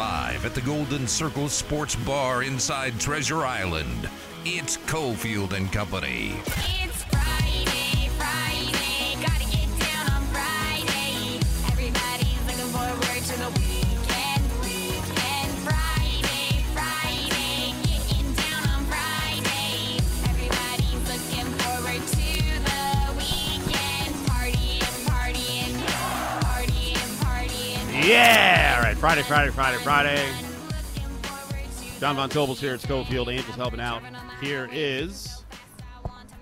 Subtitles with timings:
[0.00, 4.08] Live at the Golden Circle Sports Bar inside Treasure Island.
[4.46, 6.32] It's Cofield and Company.
[6.80, 11.36] It's Friday, Friday, gotta get down on Friday.
[11.68, 15.52] Everybody's looking forward to the weekend, weekend.
[15.68, 20.00] Friday, Friday, getting down on Friday.
[20.24, 22.80] Everybody's looking forward to the
[23.20, 25.76] weekend, partying, partying,
[26.40, 28.08] partying, partying.
[28.08, 28.49] Yeah!
[29.00, 30.26] Friday, Friday, Friday, Friday.
[30.28, 30.44] Looking
[31.22, 33.30] forward to John Von Tobel's here at Schofield.
[33.30, 34.02] Angels helping out.
[34.42, 35.42] Here is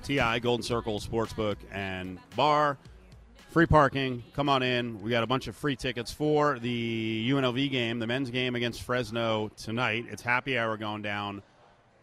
[0.03, 2.77] TI, Golden Circle Sportsbook and Bar.
[3.51, 4.25] Free parking.
[4.35, 5.01] Come on in.
[5.01, 8.83] We got a bunch of free tickets for the UNLV game, the men's game against
[8.83, 10.07] Fresno tonight.
[10.11, 11.45] It's happy hour going down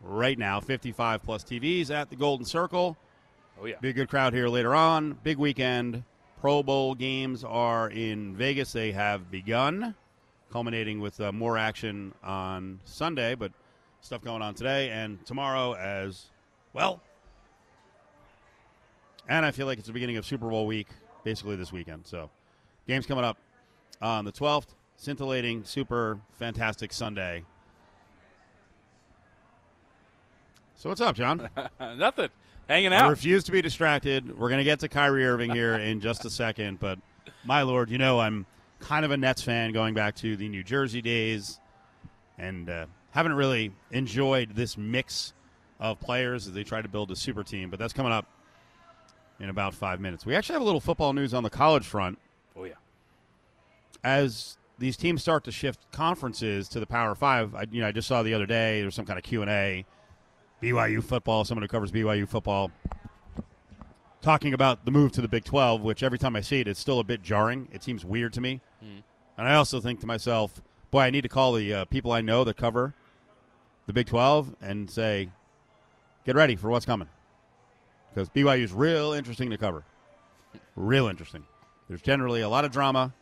[0.02, 0.62] right now.
[0.62, 2.96] 55 plus TVs at the Golden Circle.
[3.62, 3.76] Oh yeah.
[3.82, 5.20] Be a good crowd here later on.
[5.22, 6.06] Big weekend.
[6.40, 8.72] Pro Bowl games are in Vegas.
[8.72, 9.96] They have begun,
[10.56, 13.52] culminating with uh, more action on Sunday, but
[14.00, 16.28] stuff going on today and tomorrow as
[16.72, 17.02] well.
[19.28, 20.88] And I feel like it's the beginning of Super Bowl week,
[21.26, 22.08] basically this weekend.
[22.08, 22.30] So,
[22.88, 23.38] games coming up
[24.02, 24.68] on the 12th.
[24.96, 27.44] Scintillating, super fantastic Sunday.
[30.78, 31.50] So, what's up, John?
[31.98, 32.30] Nothing.
[32.70, 33.10] Hanging I out.
[33.10, 34.40] refuse to be distracted.
[34.40, 36.98] We're going to get to Kyrie Irving here in just a second, but
[37.44, 38.46] my lord, you know I'm
[38.86, 41.60] kind of a Nets fan going back to the New Jersey days,
[42.38, 45.34] and uh, haven't really enjoyed this mix
[45.80, 47.70] of players as they try to build a super team.
[47.70, 48.28] But that's coming up
[49.40, 50.26] in about five minutes.
[50.26, 52.20] We actually have a little football news on the college front
[52.56, 52.74] oh yeah.
[54.04, 57.56] as these teams start to shift conferences to the Power Five.
[57.56, 59.42] I, you know, I just saw the other day there was some kind of Q
[59.42, 59.86] and A.
[60.62, 62.72] BYU football, someone who covers BYU football,
[64.26, 66.80] talking about the move to the Big 12, which every time I see it, it's
[66.80, 67.70] still a bit jarring.
[67.72, 68.60] It seems weird to me.
[69.38, 72.22] And I also think to myself, boy, I need to call the uh, people I
[72.22, 72.96] know that cover
[73.86, 75.30] the Big 12 and say,
[76.26, 77.08] get ready for what's coming.
[78.14, 79.84] Because BYU is real interesting to cover.
[80.76, 81.44] Real interesting.
[81.88, 83.14] There's generally a lot of drama,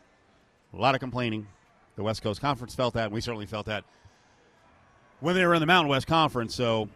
[0.72, 1.46] a lot of complaining.
[1.96, 3.84] The West Coast Conference felt that, and we certainly felt that
[5.20, 6.54] when they were in the Mountain West Conference.
[6.54, 6.88] So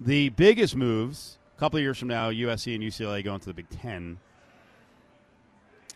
[0.00, 3.54] the biggest moves, a couple of years from now, USC and UCLA go into the
[3.54, 4.18] Big Ten.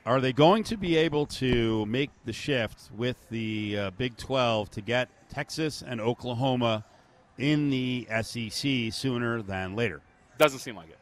[0.04, 4.72] Are they going to be able to make the shift with the uh, Big 12
[4.72, 6.84] to get Texas and Oklahoma
[7.38, 10.00] in the SEC sooner than later?
[10.36, 10.98] Doesn't seem like it.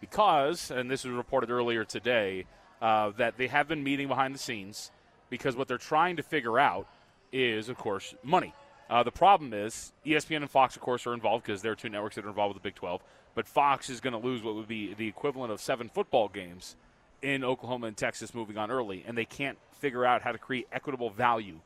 [0.00, 2.46] Because, and this was reported earlier today,
[2.80, 4.90] uh, that they have been meeting behind the scenes
[5.28, 6.86] because what they're trying to figure out
[7.30, 8.54] is, of course, money.
[8.88, 12.16] Uh, the problem is ESPN and Fox, of course, are involved because they're two networks
[12.16, 13.02] that are involved with the Big 12.
[13.36, 16.74] But Fox is going to lose what would be the equivalent of seven football games
[17.20, 20.66] in Oklahoma and Texas moving on early, and they can't figure out how to create
[20.72, 21.60] equitable value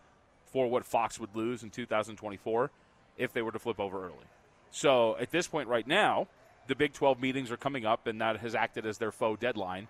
[0.46, 2.70] for what Fox would lose in 2024
[3.16, 4.26] if they were to flip over early.
[4.72, 6.26] So at this point, right now,
[6.66, 9.86] the Big 12 meetings are coming up, and that has acted as their faux deadline.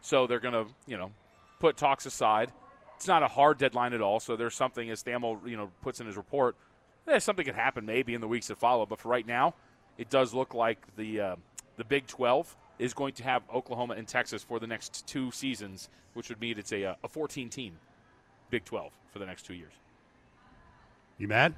[0.00, 1.10] So they're going to, you know,
[1.60, 2.52] put talks aside.
[2.96, 4.18] It's not a hard deadline at all.
[4.18, 6.56] So there's something, as Thamel, you know, puts in his report,
[7.06, 8.86] eh, something could happen maybe in the weeks that follow.
[8.86, 9.54] But for right now,
[9.98, 11.36] it does look like the uh,
[11.76, 15.88] the Big 12 is going to have Oklahoma and Texas for the next two seasons,
[16.14, 17.78] which would mean it's a, uh, a 14 team
[18.50, 19.72] Big 12 for the next two years.
[21.18, 21.54] You mad?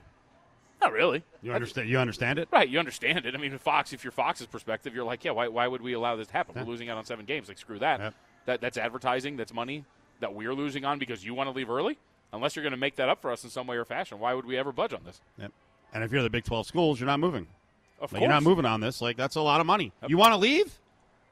[0.80, 1.22] Not really.
[1.42, 1.90] You understand?
[1.90, 2.48] You understand it?
[2.50, 3.34] Right, you understand it.
[3.34, 6.16] I mean, Fox, if you're Fox's perspective, you're like, yeah, why, why would we allow
[6.16, 6.54] this to happen?
[6.56, 6.62] Yeah.
[6.62, 7.48] We're losing out on seven games.
[7.48, 8.00] Like, screw that.
[8.00, 8.10] Yeah.
[8.46, 9.36] That that's advertising.
[9.36, 9.84] That's money
[10.20, 11.98] that we're losing on because you want to leave early.
[12.32, 14.32] Unless you're going to make that up for us in some way or fashion, why
[14.32, 15.20] would we ever budge on this?
[15.38, 15.52] Yep.
[15.92, 17.46] And if you're the Big 12 schools, you're not moving.
[18.00, 19.00] Of Like, course, you're not moving on this.
[19.00, 19.92] Like that's a lot of money.
[20.06, 20.78] You want to leave?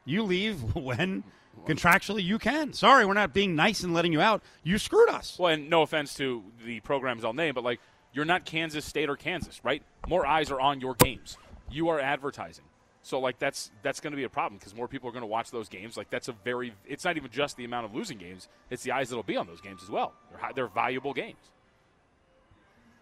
[0.04, 1.24] You leave when
[1.66, 2.72] contractually you can.
[2.72, 4.42] Sorry, we're not being nice and letting you out.
[4.62, 5.38] You screwed us.
[5.38, 7.80] Well, and no offense to the programs I'll name, but like
[8.12, 9.82] you're not Kansas State or Kansas, right?
[10.08, 11.36] More eyes are on your games.
[11.70, 12.64] You are advertising.
[13.02, 15.26] So like that's that's going to be a problem because more people are going to
[15.26, 15.96] watch those games.
[15.96, 18.92] Like that's a very it's not even just the amount of losing games; it's the
[18.92, 20.12] eyes that'll be on those games as well.
[20.30, 21.38] They're they're valuable games.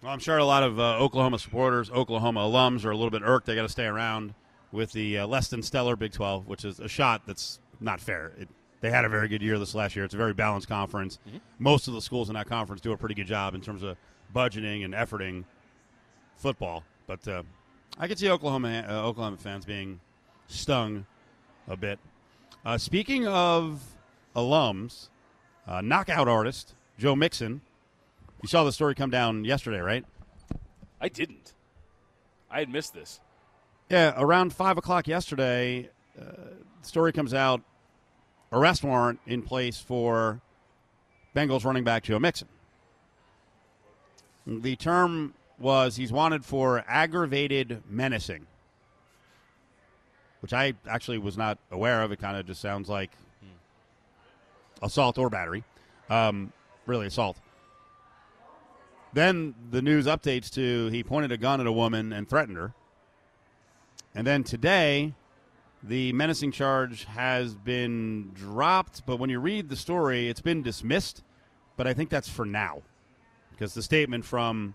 [0.07, 3.23] Well, I'm sure a lot of uh, Oklahoma supporters, Oklahoma alums, are a little bit
[3.25, 3.45] irked.
[3.45, 4.35] They got to stay around
[4.71, 8.33] with the uh, less than stellar Big 12, which is a shot that's not fair.
[8.39, 8.49] It,
[8.83, 10.05] they had a very good year this last year.
[10.05, 11.19] It's a very balanced conference.
[11.59, 13.97] Most of the schools in that conference do a pretty good job in terms of
[14.33, 15.43] budgeting and efforting
[16.37, 16.85] football.
[17.09, 17.43] But uh,
[17.99, 19.99] I could see Oklahoma uh, Oklahoma fans being
[20.47, 21.05] stung
[21.67, 21.99] a bit.
[22.65, 23.83] Uh, speaking of
[24.37, 25.09] alums,
[25.67, 27.61] uh, knockout artist Joe Mixon.
[28.43, 30.05] You saw the story come down yesterday, right?
[31.01, 31.55] I didn't.
[32.51, 33.21] I had missed this.
[33.91, 35.91] Yeah, around five o'clock yesterday,
[36.21, 37.63] uh, story comes out.
[38.53, 40.41] Arrest warrant in place for
[41.35, 42.49] Bengals running back Joe Mixon.
[44.47, 48.47] The term was he's wanted for aggravated menacing,
[50.41, 52.13] which I actually was not aware of.
[52.13, 53.11] It kind of just sounds like
[54.83, 55.65] assault or battery.
[56.09, 56.53] Um,
[56.87, 57.37] really, assault.
[59.17, 62.75] Then the news updates to he pointed a gun at a woman and threatened her.
[64.15, 65.15] And then today,
[65.83, 71.23] the menacing charge has been dropped, but when you read the story, it's been dismissed.
[71.79, 72.83] But I think that's for now.
[73.53, 74.75] Because the statement from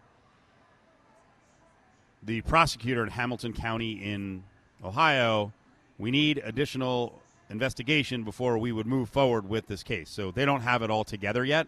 [2.24, 4.44] the prosecutor in Hamilton County in
[4.84, 5.54] Ohio,
[6.00, 7.22] we need additional
[7.52, 10.10] investigation before we would move forward with this case.
[10.10, 11.68] So they don't have it all together yet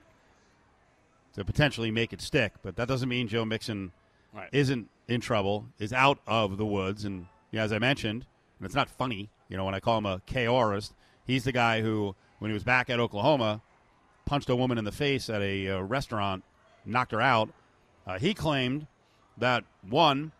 [1.33, 2.53] to potentially make it stick.
[2.61, 3.91] But that doesn't mean Joe Mixon
[4.33, 4.49] Right.
[4.51, 7.05] isn't in trouble, is out of the woods.
[7.05, 8.25] And yeah, as I mentioned,
[8.57, 10.93] and it's not funny, you know, when I call him a KORist,
[11.27, 13.61] he's the guy who, when he was back at Oklahoma,
[14.25, 16.43] punched a woman in the face at a uh, restaurant,
[16.85, 17.49] knocked her out.
[18.07, 18.87] Uh, he claimed
[19.37, 20.31] that one,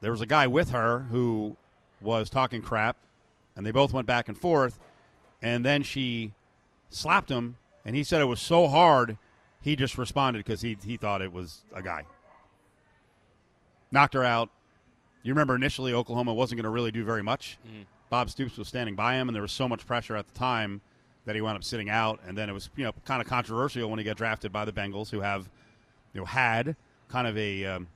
[0.00, 1.56] there was a guy with her who
[2.00, 2.96] was talking crap,
[3.54, 4.78] and they both went back and forth,
[5.40, 6.32] and then she
[6.90, 9.16] slapped him, and he said it was so hard,
[9.66, 12.04] he just responded because he he thought it was a guy.
[13.90, 14.48] Knocked her out.
[15.24, 17.58] You remember initially Oklahoma wasn't going to really do very much.
[18.08, 20.80] Bob Stoops was standing by him, and there was so much pressure at the time
[21.24, 22.20] that he wound up sitting out.
[22.28, 24.70] And then it was you know kind of controversial when he got drafted by the
[24.70, 25.48] Bengals, who have
[26.14, 26.76] you know had
[27.08, 27.88] kind of a um,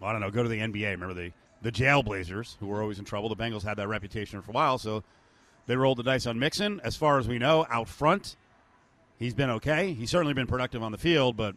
[0.00, 0.90] well, I don't know, go to the NBA.
[0.90, 1.30] Remember the
[1.62, 3.28] the Jailblazers, who were always in trouble.
[3.28, 5.04] The Bengals had that reputation for a while, so
[5.68, 6.80] they rolled the dice on Mixon.
[6.82, 8.34] As far as we know, out front,
[9.22, 9.92] he's been okay.
[9.94, 11.54] He's certainly been productive on the field, but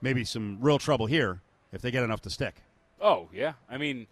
[0.00, 1.40] maybe some real trouble here
[1.72, 2.56] if they get enough to stick.
[3.00, 4.06] Oh yeah, I mean,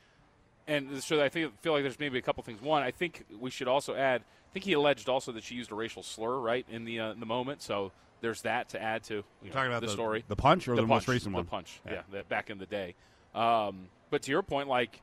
[0.67, 2.61] and so I think feel like there's maybe a couple things.
[2.61, 4.21] One, I think we should also add.
[4.23, 7.13] I think he alleged also that she used a racial slur right in the uh,
[7.13, 7.63] in the moment.
[7.63, 10.69] So there's that to add to you know, talking about the, the- story, the punch
[10.69, 11.45] or the most punch, recent one?
[11.45, 11.93] The punch, Yeah.
[11.93, 12.95] yeah, the, back in the day.
[13.35, 15.01] Um, but to your point, like,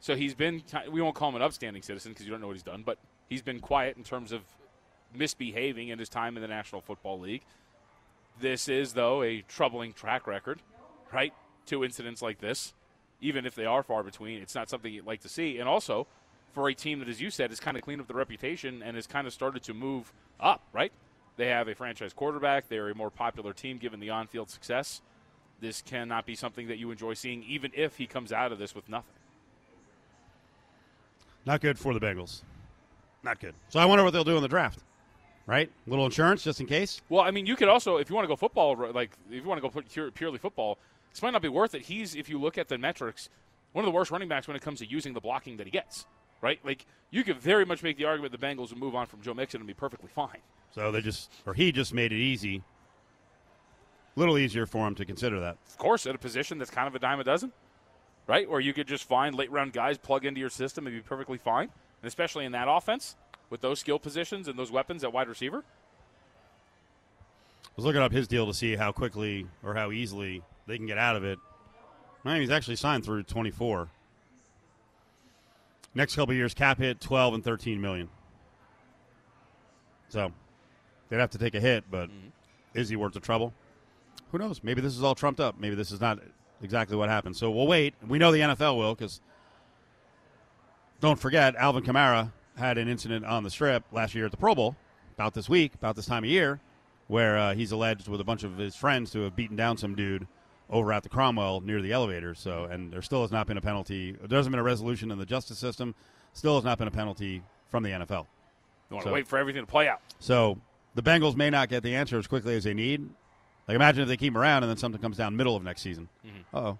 [0.00, 0.62] so he's been.
[0.90, 2.98] We won't call him an upstanding citizen because you don't know what he's done, but
[3.28, 4.42] he's been quiet in terms of
[5.14, 7.42] misbehaving in his time in the National Football League.
[8.40, 10.60] This is, though, a troubling track record,
[11.12, 11.32] right?
[11.66, 12.74] Two incidents like this,
[13.20, 15.58] even if they are far between, it's not something you'd like to see.
[15.58, 16.06] And also,
[16.52, 18.96] for a team that, as you said, has kind of cleaned up the reputation and
[18.96, 20.92] has kind of started to move up, right?
[21.36, 22.68] They have a franchise quarterback.
[22.68, 25.02] They're a more popular team given the on field success.
[25.60, 28.74] This cannot be something that you enjoy seeing, even if he comes out of this
[28.74, 29.14] with nothing.
[31.44, 32.42] Not good for the Bengals.
[33.22, 33.54] Not good.
[33.68, 34.80] So I wonder what they'll do in the draft.
[35.48, 35.70] Right?
[35.86, 37.00] little insurance just in case.
[37.08, 39.48] Well, I mean, you could also, if you want to go football, like if you
[39.48, 40.76] want to go pure, purely football,
[41.10, 41.82] this might not be worth it.
[41.82, 43.30] He's, if you look at the metrics,
[43.72, 45.70] one of the worst running backs when it comes to using the blocking that he
[45.70, 46.04] gets.
[46.42, 46.60] Right?
[46.62, 49.32] Like you could very much make the argument the Bengals would move on from Joe
[49.32, 50.42] Mixon and be perfectly fine.
[50.74, 52.62] So they just, or he just made it easy.
[54.16, 55.56] A little easier for him to consider that.
[55.66, 57.52] Of course, at a position that's kind of a dime a dozen,
[58.26, 58.48] right?
[58.48, 61.38] Where you could just find late round guys, plug into your system, and be perfectly
[61.38, 61.70] fine.
[62.02, 63.16] And especially in that offense
[63.50, 65.64] with those skill positions and those weapons at wide receiver.
[67.64, 70.86] I was looking up his deal to see how quickly or how easily they can
[70.86, 71.38] get out of it.
[72.24, 73.88] He's actually signed through 24.
[75.94, 78.08] Next couple years, cap hit 12 and 13 million.
[80.10, 80.32] So
[81.08, 82.28] they'd have to take a hit, but mm-hmm.
[82.74, 83.54] is he worth the trouble?
[84.32, 84.62] Who knows?
[84.62, 85.58] Maybe this is all trumped up.
[85.58, 86.18] Maybe this is not
[86.62, 87.36] exactly what happened.
[87.36, 87.94] So we'll wait.
[88.06, 89.20] We know the NFL will because
[91.00, 94.54] don't forget, Alvin Kamara had an incident on the strip last year at the Pro
[94.54, 94.76] Bowl,
[95.14, 96.60] about this week, about this time of year,
[97.06, 99.94] where uh, he's alleged with a bunch of his friends to have beaten down some
[99.94, 100.26] dude
[100.70, 102.34] over at the Cromwell near the elevator.
[102.34, 104.12] So, and there still has not been a penalty.
[104.12, 105.94] There hasn't been a resolution in the justice system.
[106.34, 108.26] Still has not been a penalty from the NFL.
[108.90, 110.00] You want to So- wait for everything to play out.
[110.18, 110.58] So
[110.94, 113.08] the Bengals may not get the answer as quickly as they need.
[113.66, 115.82] Like imagine if they keep him around and then something comes down middle of next
[115.82, 116.08] season.
[116.54, 116.78] Oh,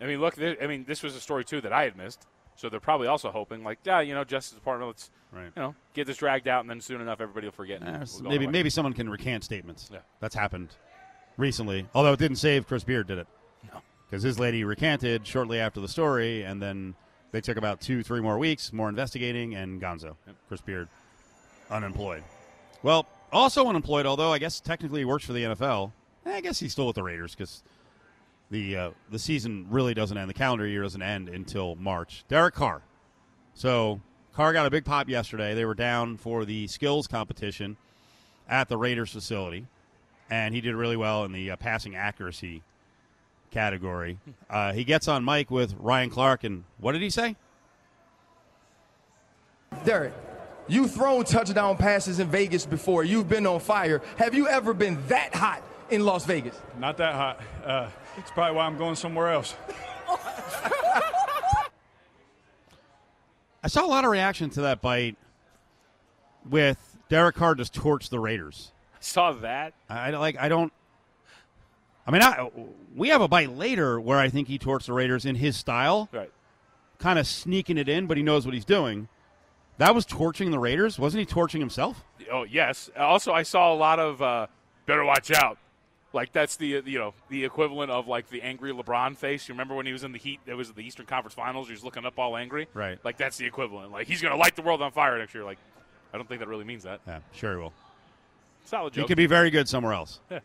[0.00, 0.34] I mean, look.
[0.34, 2.26] Th- I mean, this was a story too that I had missed.
[2.56, 5.44] So they're probably also hoping, like, yeah, you know, Justice Department, let's, Right.
[5.56, 7.82] you know, get this dragged out, and then soon enough, everybody will forget.
[7.82, 9.88] Eh, we'll maybe maybe someone can recant statements.
[9.92, 10.00] Yeah.
[10.20, 10.68] That's happened
[11.36, 11.86] recently.
[11.94, 13.26] Although it didn't save Chris Beard, did it?
[13.72, 13.80] No.
[14.08, 16.94] Because his lady recanted shortly after the story, and then
[17.30, 20.16] they took about two, three more weeks, more investigating, and Gonzo,
[20.48, 20.88] Chris Beard,
[21.70, 22.22] unemployed.
[22.82, 25.92] Well, also unemployed, although I guess technically he works for the NFL.
[26.26, 27.62] Eh, I guess he's still with the Raiders because
[28.52, 30.30] the uh, the season really doesn't end.
[30.30, 32.24] The calendar year doesn't end until March.
[32.28, 32.82] Derek Carr.
[33.54, 34.00] So
[34.34, 35.54] Carr got a big pop yesterday.
[35.54, 37.76] They were down for the skills competition
[38.48, 39.66] at the Raiders facility,
[40.30, 42.62] and he did really well in the uh, passing accuracy
[43.50, 44.18] category.
[44.48, 47.36] Uh, he gets on mic with Ryan Clark, and what did he say?
[49.84, 50.12] Derek,
[50.68, 53.04] you've thrown touchdown passes in Vegas before.
[53.04, 54.02] You've been on fire.
[54.16, 56.60] Have you ever been that hot in Las Vegas?
[56.78, 57.40] Not that hot.
[57.64, 57.88] Uh,
[58.18, 59.54] it's probably why I'm going somewhere else.
[63.64, 65.16] I saw a lot of reaction to that bite
[66.48, 68.72] with Derek Carr just torched the Raiders.
[69.00, 69.74] Saw that.
[69.88, 70.36] I I- like.
[70.38, 70.72] I don't.
[72.06, 72.50] I mean, I,
[72.96, 76.08] we have a bite later where I think he torched the Raiders in his style,
[76.10, 76.32] Right.
[76.98, 79.06] kind of sneaking it in, but he knows what he's doing.
[79.78, 81.26] That was torching the Raiders, wasn't he?
[81.26, 82.02] Torching himself.
[82.30, 82.90] Oh yes.
[82.98, 84.46] Also, I saw a lot of uh,
[84.86, 85.58] better watch out.
[86.12, 89.48] Like that's the you know the equivalent of like the angry LeBron face.
[89.48, 90.40] You remember when he was in the Heat?
[90.46, 91.68] It was the Eastern Conference Finals.
[91.68, 92.68] He was looking up all angry.
[92.74, 92.98] Right.
[93.04, 93.92] Like that's the equivalent.
[93.92, 95.44] Like he's gonna light the world on fire next year.
[95.44, 95.58] Like
[96.12, 97.00] I don't think that really means that.
[97.06, 97.72] Yeah, sure he will.
[98.64, 99.04] Solid joke.
[99.04, 100.20] He could be very good somewhere else.
[100.30, 100.40] Yeah.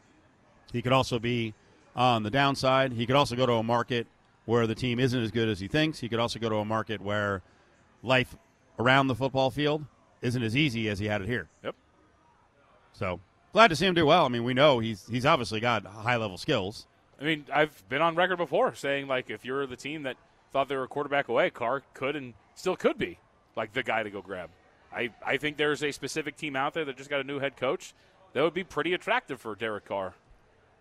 [0.71, 1.53] He could also be
[1.95, 2.93] on the downside.
[2.93, 4.07] He could also go to a market
[4.45, 5.99] where the team isn't as good as he thinks.
[5.99, 7.41] He could also go to a market where
[8.03, 8.35] life
[8.79, 9.83] around the football field
[10.21, 11.47] isn't as easy as he had it here.
[11.63, 11.75] Yep.
[12.93, 13.19] So
[13.57, 14.23] glad to see him do well.
[14.23, 16.85] I mean, we know he's he's obviously got high level skills.
[17.19, 20.15] I mean, I've been on record before saying like if you're the team that
[20.53, 23.17] thought they were a quarterback away, Carr could and still could be
[23.55, 24.51] like the guy to go grab.
[24.93, 27.57] I, I think there's a specific team out there that just got a new head
[27.57, 27.95] coach
[28.33, 30.13] that would be pretty attractive for Derek Carr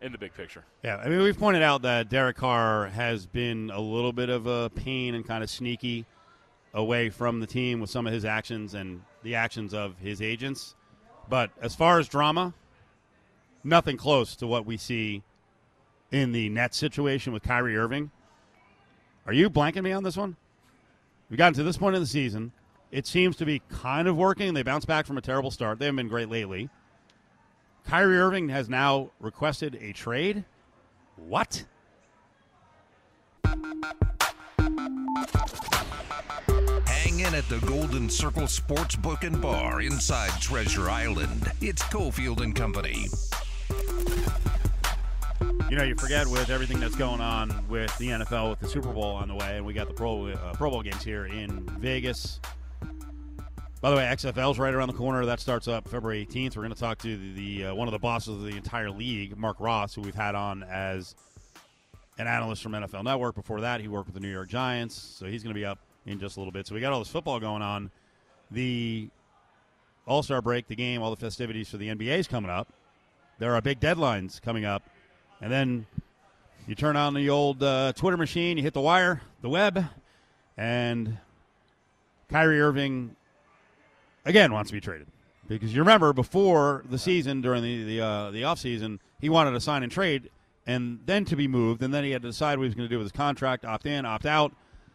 [0.03, 0.63] in the big picture.
[0.85, 4.47] Yeah, I mean, we've pointed out that Derek Carr has been a little bit of
[4.47, 6.05] a pain and kind of sneaky
[6.75, 10.75] away from the team with some of his actions and the actions of his agents.
[11.29, 12.53] But as far as drama,
[13.67, 15.23] nothing close to what we see
[16.13, 18.11] in the net situation with Kyrie Irving.
[19.27, 20.37] Are you blanking me on this one?
[21.29, 22.53] We've gotten to this point in the season.
[22.93, 24.55] It seems to be kind of working.
[24.55, 25.81] They bounce back from a terrible start.
[25.81, 26.71] They haven't been great lately.
[27.85, 30.45] Kyrie Irving has now requested a trade.
[31.17, 31.65] What?
[36.87, 41.51] Hang in at the Golden Circle Sportsbook and Bar inside Treasure Island.
[41.61, 43.09] It's Cofield and Company.
[45.69, 48.93] You know, you forget with everything that's going on with the NFL, with the Super
[48.93, 51.67] Bowl on the way, and we got the Pro uh, Pro Bowl games here in
[51.81, 52.39] Vegas.
[53.81, 55.27] By the way, XFL's right around the corner.
[55.27, 56.55] That starts up February 18th.
[56.55, 58.93] We're going to talk to the, the uh, one of the bosses of the entire
[58.93, 61.17] league, Mark Ross, who we've had on as
[62.17, 63.35] an analyst from NFL Network.
[63.35, 65.81] Before that, he worked with the New York Giants, so he's going to be up
[66.07, 66.69] in just a little bit.
[66.69, 67.91] So we got all this football going on.
[68.53, 69.09] The
[70.07, 72.69] All Star break, the game, all the festivities for the NBA is coming up.
[73.41, 74.89] There are big deadlines coming up,
[75.41, 75.87] and then
[76.67, 79.85] you turn on the old uh, Twitter machine, you hit the wire, the web,
[80.57, 81.19] and
[82.31, 83.15] Kyrie Irving
[84.25, 85.07] again wants to be traded
[85.49, 89.53] because you remember before the season during the the uh, the off season he wanted
[89.53, 90.31] to sign and trade
[90.67, 92.89] and then to be moved and then he had to decide what he was going
[92.89, 94.53] to do with his contract opt in opt out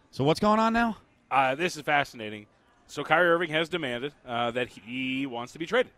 [0.10, 0.98] so what's going on now
[1.30, 2.46] Uh, this is fascinating.
[2.88, 5.94] So Kyrie Irving has demanded uh, that he wants to be traded.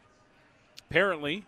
[0.91, 1.43] Apparently,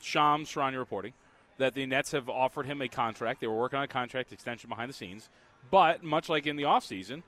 [0.00, 1.12] Shams Charania reporting
[1.58, 3.40] that the Nets have offered him a contract.
[3.40, 5.28] They were working on a contract extension behind the scenes,
[5.70, 7.22] but much like in the offseason,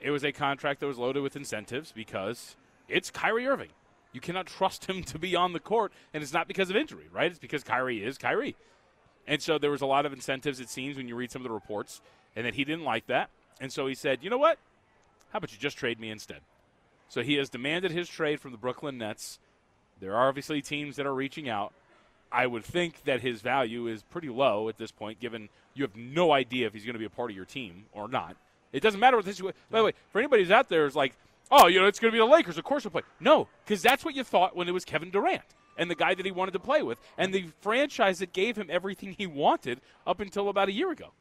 [0.00, 2.56] it was a contract that was loaded with incentives because
[2.88, 3.70] it's Kyrie Irving.
[4.12, 7.08] You cannot trust him to be on the court, and it's not because of injury,
[7.12, 7.30] right?
[7.30, 8.56] It's because Kyrie is Kyrie.
[9.26, 11.48] And so there was a lot of incentives, it seems, when you read some of
[11.48, 12.00] the reports,
[12.34, 13.30] and that he didn't like that.
[13.60, 14.58] And so he said, you know what?
[15.32, 16.40] How about you just trade me instead?
[17.08, 19.38] So he has demanded his trade from the Brooklyn Nets.
[20.00, 21.72] There are obviously teams that are reaching out.
[22.32, 25.96] I would think that his value is pretty low at this point, given you have
[25.96, 28.36] no idea if he's going to be a part of your team or not.
[28.72, 29.40] It doesn't matter what this.
[29.40, 31.14] By the way, for anybody who's out there, is like,
[31.50, 32.56] oh, you know, it's going to be the Lakers.
[32.56, 33.02] Of course, we'll play.
[33.20, 35.42] No, because that's what you thought when it was Kevin Durant
[35.76, 38.68] and the guy that he wanted to play with, and the franchise that gave him
[38.70, 41.12] everything he wanted up until about a year ago.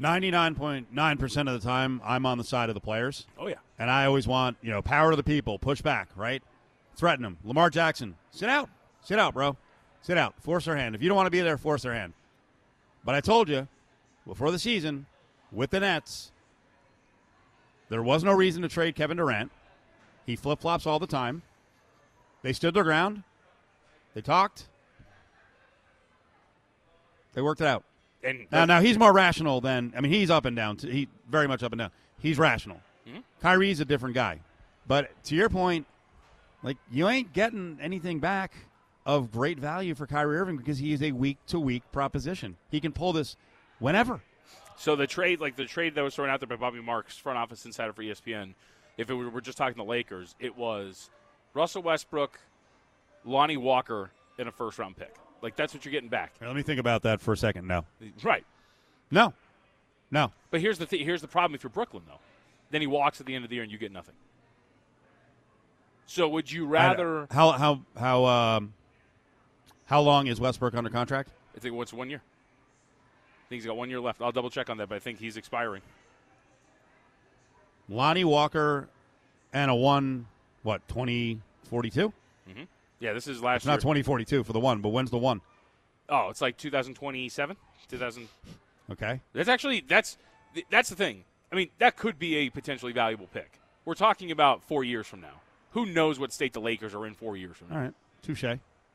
[0.00, 4.06] 99.9% of the time i'm on the side of the players Oh yeah, and i
[4.06, 6.42] always want you know power to the people push back right
[6.96, 8.70] threaten them lamar jackson sit out
[9.02, 9.58] sit out bro
[10.02, 10.94] sit out force her hand.
[10.94, 12.12] If you don't want to be there force her hand.
[13.04, 13.68] But i told you
[14.26, 15.06] before the season
[15.50, 16.32] with the nets
[17.88, 19.50] there was no reason to trade kevin durant.
[20.26, 21.42] He flip-flops all the time.
[22.42, 23.24] They stood their ground.
[24.14, 24.68] They talked.
[27.34, 27.84] They worked it out.
[28.22, 30.78] And now, now he's more rational than I mean he's up and down.
[30.78, 31.90] He very much up and down.
[32.18, 32.80] He's rational.
[33.08, 33.20] Hmm?
[33.40, 34.40] Kyrie's a different guy.
[34.86, 35.86] But to your point,
[36.62, 38.52] like you ain't getting anything back
[39.06, 42.56] of great value for Kyrie Irving because he is a week to week proposition.
[42.70, 43.36] He can pull this
[43.78, 44.20] whenever.
[44.76, 47.38] So the trade, like the trade that was thrown out there by Bobby Marks, front
[47.38, 48.54] office insider for ESPN,
[48.96, 51.10] if it were, we're just talking the Lakers, it was
[51.54, 52.38] Russell Westbrook,
[53.24, 55.14] Lonnie Walker, and a first round pick.
[55.42, 57.66] Like that's what you're getting back, Let me think about that for a second.
[57.66, 57.84] No,
[58.22, 58.44] right?
[59.10, 59.32] no,
[60.10, 60.32] no.
[60.50, 62.20] But here's the th- here's the problem if you're Brooklyn though,
[62.70, 64.14] then he walks at the end of the year and you get nothing.
[66.06, 67.26] So would you rather?
[67.30, 68.74] how how how um,
[69.90, 71.30] How long is Westbrook under contract?
[71.56, 72.22] I think what's one year.
[72.22, 74.22] I think he's got one year left.
[74.22, 75.82] I'll double check on that, but I think he's expiring.
[77.88, 78.88] Lonnie Walker
[79.52, 80.28] and a one,
[80.62, 82.12] what, 2042?
[82.48, 82.62] Mm-hmm.
[83.00, 83.72] Yeah, this is last It's year.
[83.72, 85.40] not 2042 for the one, but when's the one?
[86.08, 87.56] oh, it's like 2027,
[87.88, 88.28] 2000.
[88.92, 89.20] Okay.
[89.32, 90.18] That's actually that's
[90.70, 91.24] that's the thing.
[91.52, 93.58] I mean, that could be a potentially valuable pick.
[93.84, 95.40] We're talking about four years from now.
[95.72, 97.94] Who knows what state the Lakers are in four years from now, All right.
[98.22, 98.44] Touche.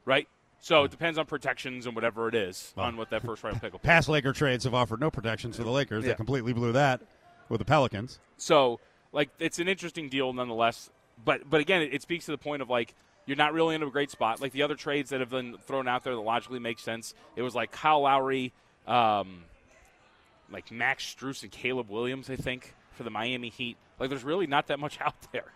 [0.06, 0.28] right?
[0.59, 2.88] So it depends on protections and whatever it is Well.
[2.88, 3.79] on what that first round pick will.
[3.83, 6.03] Past Laker trades have offered no protections to the Lakers.
[6.03, 6.12] Yeah.
[6.12, 7.01] They completely blew that
[7.50, 8.19] with the Pelicans.
[8.38, 8.79] So,
[9.12, 10.89] like, it's an interesting deal nonetheless.
[11.24, 12.95] But, but again, it, it speaks to the point of like
[13.25, 14.41] you're not really in a great spot.
[14.41, 17.13] Like the other trades that have been thrown out there that logically make sense.
[17.35, 18.53] It was like Kyle Lowry,
[18.88, 19.43] um,
[20.51, 23.77] like Max Strus and Caleb Williams, I think, for the Miami Heat.
[24.00, 25.51] Like, there's really not that much out there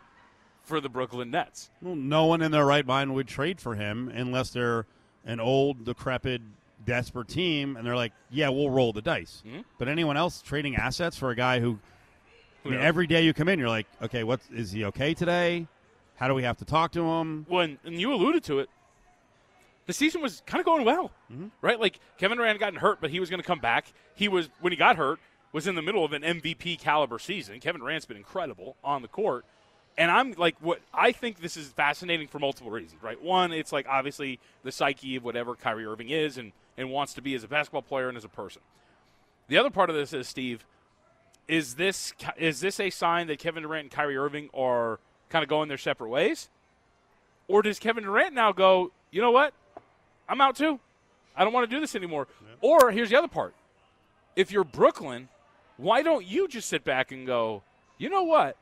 [0.64, 1.70] for the Brooklyn Nets.
[1.82, 4.86] Well, no one in their right mind would trade for him unless they're
[5.26, 6.42] an old, decrepit,
[6.86, 9.66] desperate team, and they're like, "Yeah, we'll roll the dice." Mhm.
[9.78, 11.80] But anyone else trading assets for a guy who,
[12.66, 15.68] I mean, every day you come in, you're like, "Okay, what is he okay today?
[16.16, 18.70] How do we have to talk to him?" when and you alluded to it,
[19.88, 21.12] the season was kind of going well,
[21.62, 21.80] right?
[21.80, 23.92] Like Kevin Durant had gotten hurt, but he was going to come back.
[24.16, 25.20] He was when he got hurt
[25.52, 27.60] was in the middle of an MVP caliber season.
[27.60, 29.46] Kevin Durant's been incredible on the court,
[30.00, 33.22] and I'm like, what I think this is fascinating for multiple reasons, right?
[33.22, 37.22] One, it's like obviously the psyche of whatever Kyrie Irving is and and wants to
[37.22, 38.62] be as a basketball player and as a person.
[39.50, 40.66] The other part of this is Steve.
[41.50, 45.50] Is this is this a sign that Kevin Durant and Kyrie Irving are kind of
[45.50, 46.50] going their separate ways?
[47.50, 49.54] Or does Kevin Durant now go, you know what?
[50.30, 50.80] I'm out too.
[51.36, 52.28] I don't want to do this anymore.
[52.62, 53.54] Or here's the other part.
[54.36, 55.28] If you're Brooklyn,
[55.76, 57.64] why don't you just sit back and go,
[57.98, 58.56] you know what?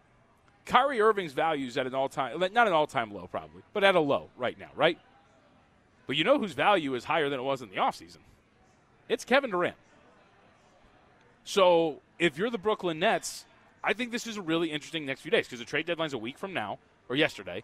[0.67, 3.83] Kyrie Irving's value is at an all time, not an all time low probably, but
[3.83, 4.99] at a low right now, right?
[6.05, 8.19] But you know whose value is higher than it was in the offseason?
[9.09, 9.75] It's Kevin Durant.
[11.45, 13.45] So if you're the Brooklyn Nets,
[13.83, 16.17] I think this is a really interesting next few days because the trade deadline's a
[16.17, 17.63] week from now or yesterday.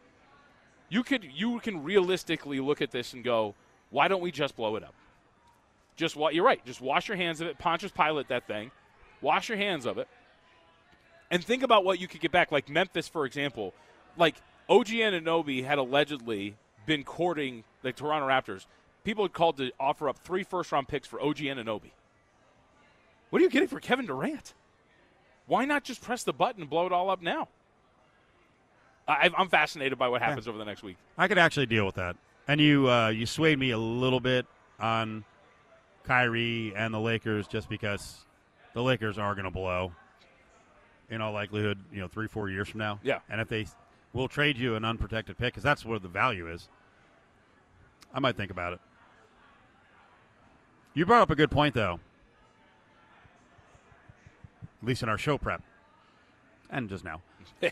[0.87, 3.55] You could you can realistically look at this and go,
[3.89, 4.93] why don't we just blow it up?
[5.97, 6.65] Just what you're right.
[6.65, 7.59] Just wash your hands of it.
[7.59, 8.71] Pontius Pilate that thing.
[9.21, 10.07] Wash your hands of it.
[11.33, 12.51] And think about what you could get back.
[12.51, 13.73] Like Memphis, for example.
[14.15, 14.35] Like
[14.69, 18.67] OG Anunoby had allegedly been courting the Toronto Raptors.
[19.03, 21.89] People had called to offer up three first round picks for OG Anunoby.
[23.31, 24.53] What are you getting for Kevin Durant?
[25.47, 27.47] Why not just press the button and blow it all up now?
[29.07, 30.97] I, I'm fascinated by what happens over the next week.
[31.17, 32.15] I could actually deal with that.
[32.47, 34.45] And you uh, you swayed me a little bit
[34.79, 35.25] on
[36.03, 38.23] Kyrie and the Lakers just because
[38.75, 39.93] the Lakers are going to blow
[41.09, 42.99] in all likelihood, you know, three, four years from now.
[43.03, 43.19] Yeah.
[43.29, 43.67] And if they
[44.13, 46.69] will trade you an unprotected pick, because that's where the value is,
[48.13, 48.79] I might think about it.
[50.93, 51.99] You brought up a good point, though.
[54.81, 55.63] At least in our show prep.
[56.69, 57.21] And just now.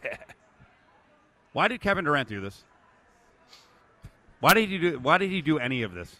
[1.53, 2.63] Why did Kevin Durant do this?
[4.39, 6.15] Why did he do why did he do any of this?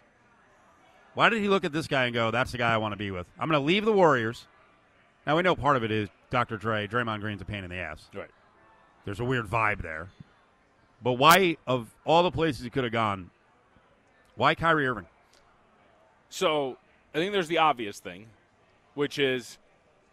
[1.16, 2.98] Why did he look at this guy and go, That's the guy I want to
[2.98, 3.26] be with?
[3.40, 4.46] I'm gonna leave the Warriors.
[5.26, 6.58] Now we know part of it is Dr.
[6.58, 8.10] Dre, Draymond Green's a pain in the ass.
[8.16, 8.30] Right.
[9.06, 10.10] There's a weird vibe there.
[11.04, 13.30] But why of all the places he could have gone,
[14.36, 15.08] why Kyrie Irving?
[16.30, 16.78] So
[17.14, 18.28] I think there's the obvious thing,
[18.94, 19.58] which is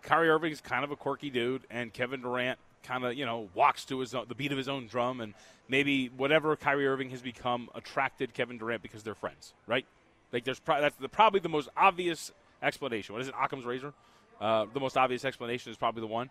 [0.02, 3.84] Kyrie Irving's kind of a quirky dude, and Kevin Durant kind of you know walks
[3.86, 5.34] to his own, the beat of his own drum, and
[5.68, 9.86] maybe whatever Kyrie Irving has become attracted Kevin Durant because they're friends, right?
[10.32, 13.14] Like there's pro- that's the, probably the most obvious explanation.
[13.14, 13.92] What is it, Occam's razor?
[14.40, 16.30] Uh, the most obvious explanation is probably the one.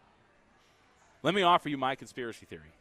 [1.23, 2.73] Let me offer you my conspiracy theory.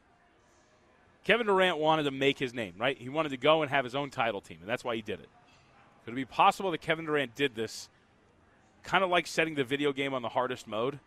[1.24, 2.96] Kevin Durant wanted to make his name, right?
[2.96, 5.18] He wanted to go and have his own title team, and that's why he did
[5.18, 5.28] it.
[6.04, 7.88] Could it be possible that Kevin Durant did this
[8.84, 11.00] kind of like setting the video game on the hardest mode?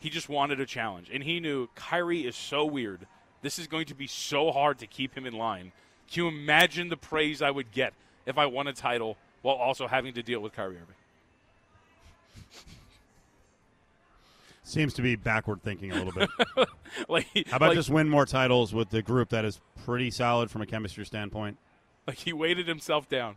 [0.00, 1.10] He just wanted a challenge.
[1.12, 3.06] And he knew Kyrie is so weird.
[3.42, 5.70] This is going to be so hard to keep him in line.
[6.10, 7.94] Can you imagine the praise I would get
[8.26, 10.96] if I won a title while also having to deal with Kyrie Irving?
[14.66, 16.28] Seems to be backward thinking a little bit.
[17.08, 20.50] like, How about like, just win more titles with the group that is pretty solid
[20.50, 21.56] from a chemistry standpoint?
[22.04, 23.36] Like he weighted himself down.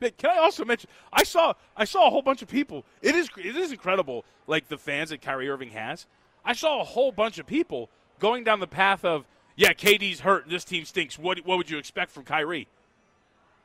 [0.00, 0.88] But can I also mention?
[1.12, 2.86] I saw I saw a whole bunch of people.
[3.02, 4.24] It is it is incredible.
[4.46, 6.06] Like the fans that Kyrie Irving has.
[6.42, 10.44] I saw a whole bunch of people going down the path of yeah, KD's hurt.
[10.44, 11.18] and This team stinks.
[11.18, 12.66] What what would you expect from Kyrie?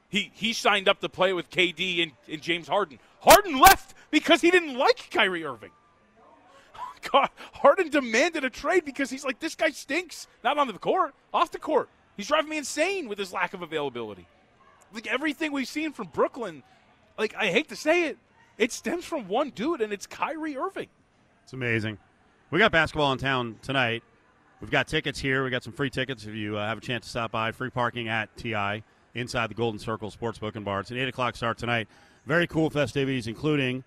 [0.09, 2.99] He he signed up to play with KD and, and James Harden.
[3.21, 5.71] Harden left because he didn't like Kyrie Irving.
[7.11, 10.27] Harden demanded a trade because he's like, this guy stinks.
[10.43, 11.89] Not on the court, off the court.
[12.17, 14.27] He's driving me insane with his lack of availability.
[14.93, 16.63] like everything we've seen from Brooklyn,
[17.17, 18.17] like I hate to say it,
[18.57, 20.89] it stems from one dude, and it's Kyrie Irving.
[21.43, 21.97] It's amazing.
[22.51, 24.03] We got basketball in town tonight.
[24.61, 25.43] We've got tickets here.
[25.43, 27.51] We got some free tickets if you uh, have a chance to stop by.
[27.51, 28.83] Free parking at TI
[29.15, 30.81] inside the Golden Circle Sportsbook and Bar.
[30.81, 31.87] It's an eight o'clock start tonight.
[32.25, 33.83] Very cool festivities, including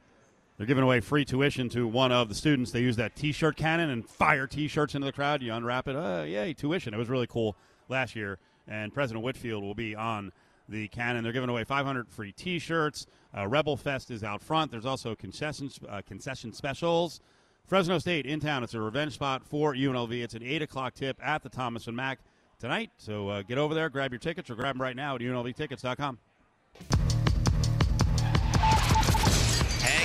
[0.57, 2.71] they're giving away free tuition to one of the students.
[2.71, 5.43] They use that T-shirt cannon and fire T-shirts into the crowd.
[5.43, 6.95] You unwrap it, uh, yay, tuition!
[6.95, 7.57] It was really cool
[7.89, 8.39] last year.
[8.69, 10.33] And President Whitfield will be on
[10.69, 11.23] the cannon.
[11.23, 13.07] They're giving away 500 free T-shirts.
[13.37, 14.71] Uh, Rebel Fest is out front.
[14.71, 17.21] There's also concessions, uh, concession specials.
[17.67, 18.63] Fresno State in town.
[18.63, 20.23] It's a revenge spot for UNLV.
[20.23, 22.21] It's an eight o'clock tip at the Thomas and Mack
[22.59, 22.91] tonight.
[22.97, 26.19] So uh, get over there, grab your tickets, or grab them right now at UNLVtickets.com.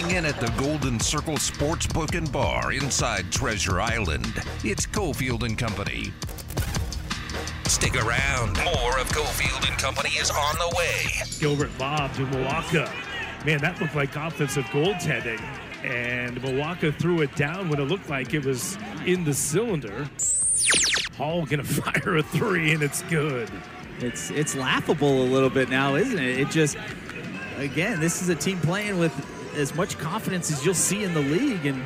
[0.02, 4.34] Hang in at the Golden Circle Sportsbook and Bar inside Treasure Island.
[4.64, 6.12] It's Cofield and Company.
[7.68, 8.58] Stick around.
[8.64, 11.06] More of Cofield and Company is on the way.
[11.40, 12.92] Gilbert lob to Muoka.
[13.46, 15.40] Man, that looked like offensive goaltending.
[15.84, 20.10] And Muoka threw it down when it looked like it was in the cylinder.
[21.16, 23.52] Hall gonna fire a three, and it's good.
[24.00, 26.40] It's it's laughable a little bit now, isn't it?
[26.40, 26.76] It just
[27.58, 29.14] again, this is a team playing with
[29.56, 31.82] as much confidence as you'll see in the league, and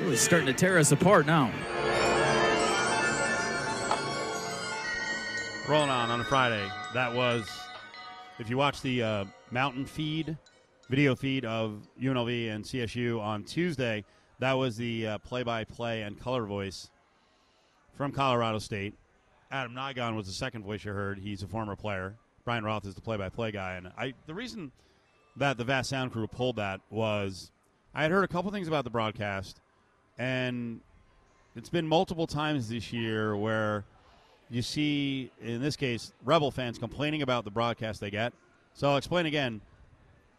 [0.00, 1.52] really starting to tear us apart now.
[5.68, 6.66] Rolling on on a Friday.
[6.94, 7.46] That was,
[8.38, 10.36] if you watch the uh, Mountain feed,
[10.88, 14.04] video feed of UNLV and CSU on Tuesday,
[14.38, 16.90] that was the uh, play-by-play and color voice
[17.94, 18.94] from Colorado State.
[19.50, 21.18] Adam Nigon was the second voice you heard.
[21.18, 22.14] He's a former player.
[22.44, 24.72] Brian Roth is the play-by-play guy, and I the reason
[25.38, 27.50] that the Vast Sound Crew pulled that was
[27.94, 29.60] I had heard a couple things about the broadcast,
[30.18, 30.80] and
[31.56, 33.84] it's been multiple times this year where
[34.50, 38.32] you see, in this case, Rebel fans complaining about the broadcast they get.
[38.74, 39.60] So I'll explain again.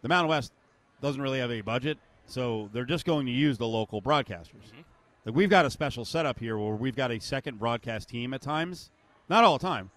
[0.01, 0.53] The Mountain West
[1.01, 4.69] doesn't really have a budget, so they're just going to use the local broadcasters.
[4.69, 4.81] Mm-hmm.
[5.25, 8.41] Like we've got a special setup here where we've got a second broadcast team at
[8.41, 8.91] times,
[9.29, 9.91] not all the time,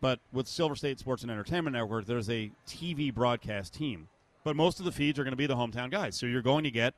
[0.00, 4.08] but with Silver State Sports and Entertainment Network, there's a TV broadcast team.
[4.42, 6.64] But most of the feeds are going to be the hometown guys, so you're going
[6.64, 6.94] to get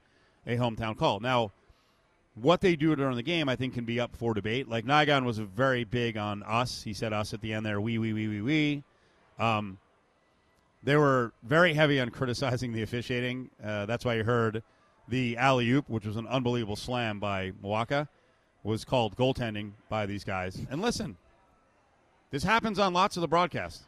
[0.46, 1.18] a hometown call.
[1.18, 1.50] Now,
[2.34, 4.68] what they do during the game, I think, can be up for debate.
[4.68, 6.82] Like Nigon was very big on us.
[6.82, 8.84] He said us at the end there, we, we, we, we, we.
[9.38, 9.78] Um,
[10.82, 13.50] they were very heavy on criticizing the officiating.
[13.62, 14.62] Uh, that's why you heard
[15.08, 18.08] the alley oop, which was an unbelievable slam by Muoka,
[18.62, 20.60] was called goaltending by these guys.
[20.70, 21.16] And listen,
[22.32, 23.84] this happens on lots of the broadcasts.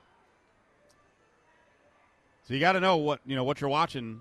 [2.46, 4.20] So you got to know what you know what you're watching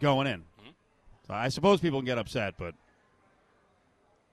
[0.00, 0.42] going in.
[1.26, 2.74] So I suppose people can get upset, but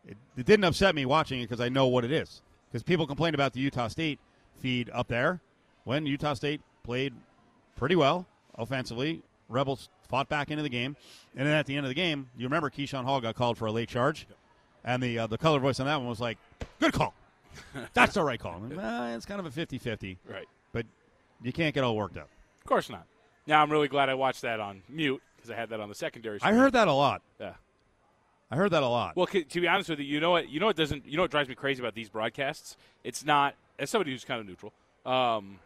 [0.08, 2.42] it, it didn't upset me watching it because I know what it is.
[2.70, 4.20] Because people complain about the Utah State
[4.60, 5.42] feed up there
[5.84, 7.14] when Utah State played
[7.76, 9.22] pretty well offensively.
[9.50, 10.96] Rebels fought back into the game,
[11.36, 13.66] and then at the end of the game, you remember Keyshawn Hall got called for
[13.66, 14.28] a late charge,
[14.86, 16.38] and the uh, the color voice on that one was like,
[16.80, 17.14] "Good call,
[17.94, 20.48] that's the right call." I'm like, it's kind of a 50-50, Right.
[20.74, 20.86] but
[21.42, 22.30] you can't get all worked up.
[22.62, 23.06] Of course not.
[23.48, 25.96] Now I'm really glad I watched that on mute because I had that on the
[25.96, 26.40] secondary.
[26.42, 27.22] I heard that a lot.
[27.40, 27.54] Yeah.
[28.52, 29.16] I heard that a lot.
[29.16, 30.50] Well, c- to be honest with you, you know what?
[30.50, 31.06] You know what doesn't?
[31.08, 32.76] You know what drives me crazy about these broadcasts?
[33.04, 34.74] It's not as somebody who's kind of neutral.
[35.06, 35.60] Um,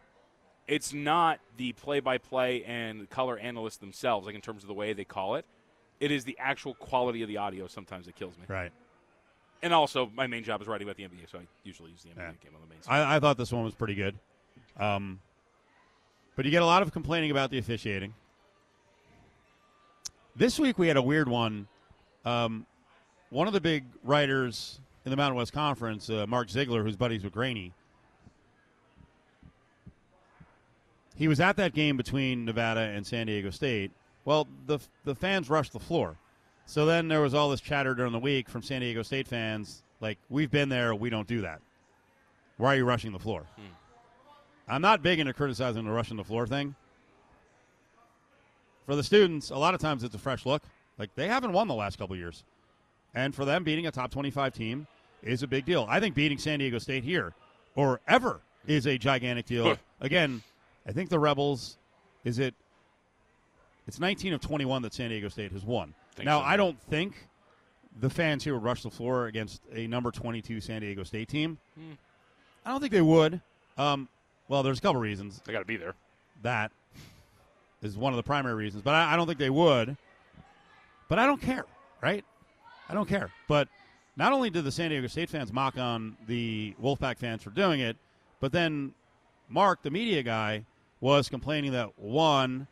[0.68, 5.04] it's not the play-by-play and color analysts themselves, like in terms of the way they
[5.04, 5.44] call it.
[6.00, 7.66] It is the actual quality of the audio.
[7.66, 8.44] Sometimes it kills me.
[8.48, 8.72] right.
[9.66, 12.10] And also, my main job is writing about the NBA, so I usually use the
[12.10, 12.30] NBA Yeah.
[12.40, 12.78] game on the main.
[12.86, 14.14] I, I thought this one was pretty good.
[14.78, 15.18] Um,
[16.36, 18.14] but you get a lot of complaining about the officiating.
[20.36, 21.66] This week we had a weird one.
[22.24, 22.64] Um,
[23.30, 27.24] one of the big writers in the Mountain West Conference, uh, Mark Ziegler, who's buddies
[27.24, 27.72] with Graney,
[31.16, 33.90] he was at that game between Nevada and San Diego State.
[34.24, 36.16] Well, the the fans rushed the floor.
[36.66, 39.82] So then there was all this chatter during the week from San Diego State fans,
[40.00, 41.60] like, we've been there, we don't do that.
[42.58, 43.44] Why are you rushing the floor?
[43.56, 43.62] Hmm.
[44.68, 46.74] I'm not big into criticizing the rushing the floor thing.
[48.84, 50.62] For the students, a lot of times it's a fresh look.
[50.98, 52.44] Like they haven't won the last couple years.
[53.14, 54.86] And for them beating a top 25 team
[55.22, 55.86] is a big deal.
[55.88, 57.32] I think beating San Diego State here
[57.74, 59.76] or ever is a gigantic deal.
[60.00, 60.42] Again,
[60.86, 61.78] I think the Rebels
[62.24, 62.54] is it
[63.86, 65.94] it's 19 of 21 that San Diego State has won.
[66.16, 67.28] Think now, so, I don't think
[68.00, 71.58] the fans here would rush the floor against a number 22 San Diego State team.
[72.64, 73.40] I don't think they would.
[73.78, 74.08] Um,
[74.48, 75.40] well, there's a couple reasons.
[75.44, 75.94] They got to be there.
[76.42, 76.72] That
[77.82, 79.96] is one of the primary reasons, but I, I don't think they would.
[81.08, 81.64] But I don't care,
[82.02, 82.24] right?
[82.88, 83.30] I don't care.
[83.48, 83.68] But
[84.16, 87.80] not only did the San Diego State fans mock on the Wolfpack fans for doing
[87.80, 87.96] it,
[88.40, 88.92] but then
[89.48, 90.64] Mark, the media guy,
[91.00, 92.66] was complaining that one,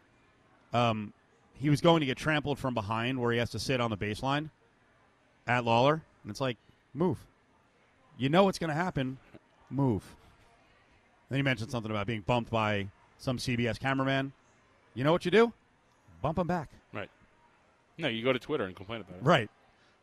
[0.73, 1.13] um,
[1.61, 3.97] he was going to get trampled from behind where he has to sit on the
[3.97, 4.51] baseline
[5.47, 6.03] at Lawlor.
[6.23, 6.57] And it's like,
[6.93, 7.19] move.
[8.19, 9.19] You know what's going to happen.
[9.71, 10.03] Move.
[11.29, 12.89] Then he mentioned something about being bumped by
[13.19, 14.33] some CBS cameraman.
[14.95, 15.53] You know what you do?
[16.23, 16.71] Bump him back.
[16.93, 17.11] Right.
[17.99, 19.23] No, you go to Twitter and complain about it.
[19.23, 19.51] Right.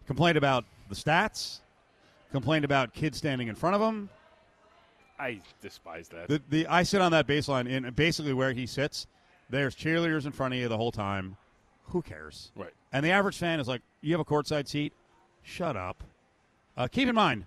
[0.08, 1.60] Complained about the stats.
[2.32, 4.10] Complained about kids standing in front of him.
[5.20, 6.28] I despise that.
[6.28, 9.06] The, the I sit on that baseline, and basically where he sits,
[9.50, 11.38] there's cheerleaders in front of you the whole time.
[11.92, 12.52] Who cares?
[12.56, 12.74] right.
[12.94, 14.94] And the average fan is like, "You have a courtside seat?
[15.44, 16.04] Shut up."
[16.78, 17.46] Uh, keep in mind,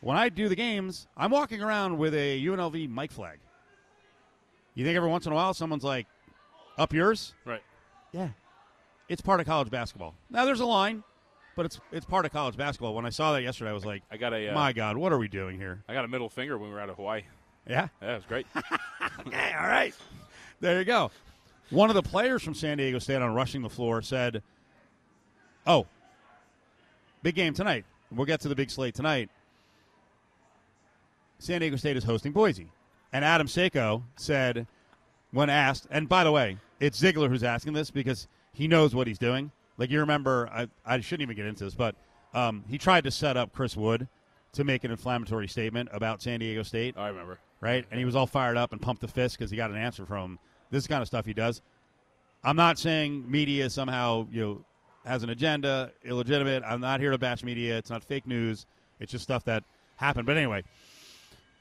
[0.00, 3.38] when I do the games, I'm walking around with a UNLV mic flag.
[4.74, 6.06] You think every once in a while someone's like,
[6.78, 7.62] "Up yours?" Right.
[8.12, 8.28] Yeah,
[9.08, 10.14] it's part of college basketball.
[10.30, 11.02] Now there's a line,
[11.56, 12.94] but it's it's part of college basketball.
[12.94, 15.12] When I saw that yesterday, I was like, I got a uh, "My God, what
[15.12, 17.22] are we doing here?" I got a middle finger when we were out of Hawaii.
[17.68, 17.88] Yeah.
[18.02, 18.46] Yeah, it was great.
[19.26, 19.94] Okay, all right.
[20.60, 21.10] There you go.
[21.70, 24.42] One of the players from San Diego State on rushing the floor said,
[25.66, 25.86] "Oh,
[27.22, 27.84] big game tonight.
[28.12, 29.30] We'll get to the big slate tonight.
[31.38, 32.70] San Diego State is hosting Boise."
[33.12, 34.66] And Adam Seiko said,
[35.30, 39.06] when asked, and by the way, it's Ziegler who's asking this because he knows what
[39.06, 39.50] he's doing.
[39.78, 41.94] Like you remember, I, I shouldn't even get into this, but
[42.34, 44.08] um, he tried to set up Chris Wood
[44.52, 47.38] to make an inflammatory statement about San Diego State I remember.
[47.60, 47.84] right?
[47.90, 50.06] And he was all fired up and pumped the fist because he got an answer
[50.06, 50.38] from him.
[50.70, 51.62] This kind of stuff he does.
[52.44, 54.64] I'm not saying media somehow you know
[55.04, 56.62] has an agenda, illegitimate.
[56.66, 57.78] I'm not here to bash media.
[57.78, 58.66] It's not fake news.
[58.98, 59.62] It's just stuff that
[59.96, 60.26] happened.
[60.26, 60.64] But anyway,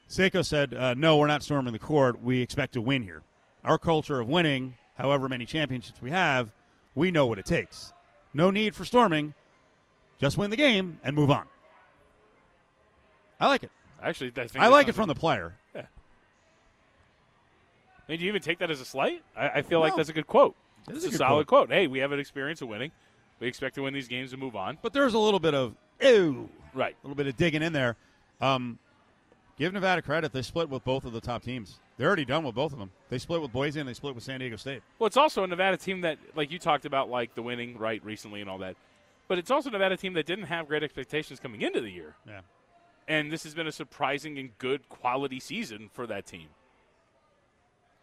[0.09, 2.21] Seiko said, uh, "No, we're not storming the court.
[2.21, 3.23] We expect to win here.
[3.63, 6.51] Our culture of winning, however many championships we have,
[6.93, 7.93] we know what it takes.
[8.33, 9.33] No need for storming.
[10.19, 11.45] Just win the game and move on."
[13.39, 13.71] I like it.
[14.01, 15.55] Actually, I, think I like it from the player.
[18.07, 19.23] I mean, do you even take that as a slight?
[19.35, 20.55] I, I feel like that's a good quote.
[20.87, 21.71] It is It's a a, solid quote.
[21.71, 22.91] Hey, we have an experience of winning.
[23.39, 24.77] We expect to win these games and move on.
[24.81, 26.95] But there's a little bit of ew, Right.
[27.03, 27.95] a little bit of digging in there.
[28.39, 28.77] Um,
[29.57, 31.79] give Nevada credit; they split with both of the top teams.
[31.97, 32.91] They're already done with both of them.
[33.09, 34.81] They split with Boise and they split with San Diego State.
[34.99, 38.03] Well, it's also a Nevada team that, like you talked about, like the winning right
[38.03, 38.75] recently and all that.
[39.29, 42.15] But it's also a Nevada team that didn't have great expectations coming into the year.
[42.27, 42.41] Yeah,
[43.07, 46.47] and this has been a surprising and good quality season for that team.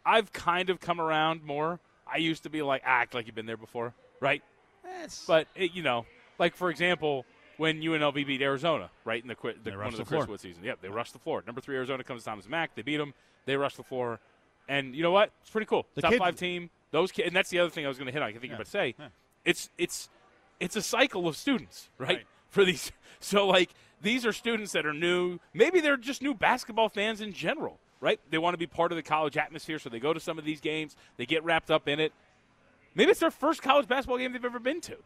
[0.05, 1.81] I've kind of come around more.
[2.07, 4.43] I used to be like ah, act like you've been there before, right?
[5.27, 6.07] But it, you know,
[6.39, 7.25] like for example,
[7.57, 10.21] when UNLV beat Arizona, right in the, qui- the They one of the the floor.
[10.23, 10.65] Chris Wood season.
[10.65, 11.43] Yep, they rushed the floor.
[11.47, 12.75] Number three Arizona comes to Thomas Mack.
[12.75, 13.15] They beat them.
[13.47, 14.21] They rushed the floor,
[14.69, 15.31] and you know what?
[15.41, 15.87] It's pretty cool.
[15.95, 16.71] The Top kid- five team.
[16.91, 18.29] Those kids, and that's the other thing I was going to hit on.
[18.29, 18.49] I think Yeah.
[18.51, 18.95] you're about to say.
[18.99, 19.09] Yeah.
[19.45, 20.09] It's it's
[20.61, 22.09] it's a cycle of students, right?
[22.09, 22.27] Right.
[22.51, 23.71] For these, so like
[24.03, 25.39] these are students that are new.
[25.55, 28.21] Maybe they're just new basketball fans in general, right?
[28.31, 30.45] They want to be part of the college atmosphere, so they go to some of
[30.45, 30.97] these games.
[31.17, 32.13] They get wrapped up in it.
[32.95, 34.97] Maybe it's their first college basketball game they've ever been to,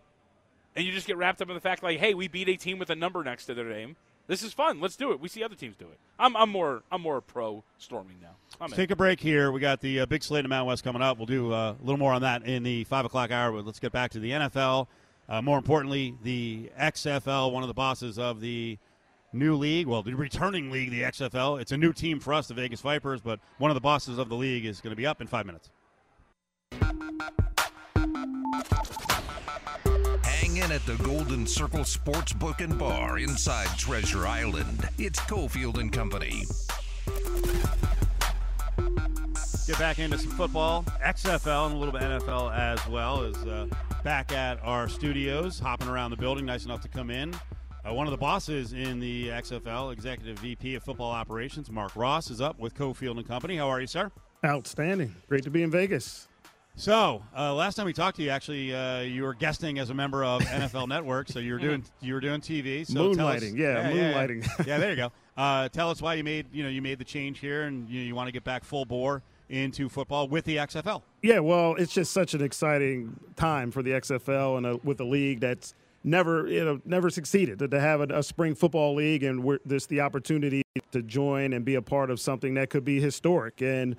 [0.75, 2.81] and you just get wrapped up in the fact like, hey, we beat a team
[2.81, 3.95] with a number next to their name.
[4.27, 4.81] This is fun.
[4.81, 5.21] Let's do it.
[5.21, 5.99] We see other teams do it.
[6.19, 8.35] I'm, I'm more I'm more pro storming now.
[8.61, 8.77] I'm in.
[8.77, 9.53] take a break here.
[9.53, 11.17] We got the uh, big slate of Mountain West coming up.
[11.19, 13.53] We'll do uh, a little more on that in the five o'clock hour.
[13.53, 14.89] But let's get back to the NFL.
[15.29, 17.53] Uh, more importantly, the XFL.
[17.53, 18.79] One of the bosses of the
[19.37, 21.61] new league, well, the returning league, the XFL.
[21.61, 23.20] It's a new team for us, the Vegas Vipers.
[23.20, 25.46] But one of the bosses of the league is going to be up in five
[25.46, 25.70] minutes.
[30.25, 34.88] Hang in at the Golden Circle Sports Book and Bar inside Treasure Island.
[34.99, 36.44] It's Cofield and Company.
[39.66, 43.25] Get back into some football, XFL, and a little bit NFL as well.
[43.25, 43.66] Is uh,
[44.05, 47.35] back at our studios, hopping around the building, nice enough to come in.
[47.87, 52.31] Uh, one of the bosses in the XFL, Executive VP of Football Operations, Mark Ross,
[52.31, 53.57] is up with Cofield and Company.
[53.57, 54.11] How are you, sir?
[54.44, 55.14] Outstanding.
[55.29, 56.27] Great to be in Vegas.
[56.75, 59.94] So, uh, last time we talked to you, actually, uh, you were guesting as a
[59.94, 62.85] member of NFL Network, so you were doing you were doing TV.
[62.87, 64.49] So tell us- Moonlighting, yeah, yeah, moonlighting.
[64.66, 65.12] Yeah, there you go.
[65.37, 68.01] Uh, tell us why you made you know you made the change here, and you,
[68.01, 71.03] you want to get back full bore into football with the XFL.
[71.22, 75.05] Yeah, well, it's just such an exciting time for the XFL and a, with a
[75.05, 75.72] league that's
[76.07, 80.62] never you know never succeeded to, have a, spring football league and there's the opportunity
[80.92, 83.97] to join and be a part of something that could be historic and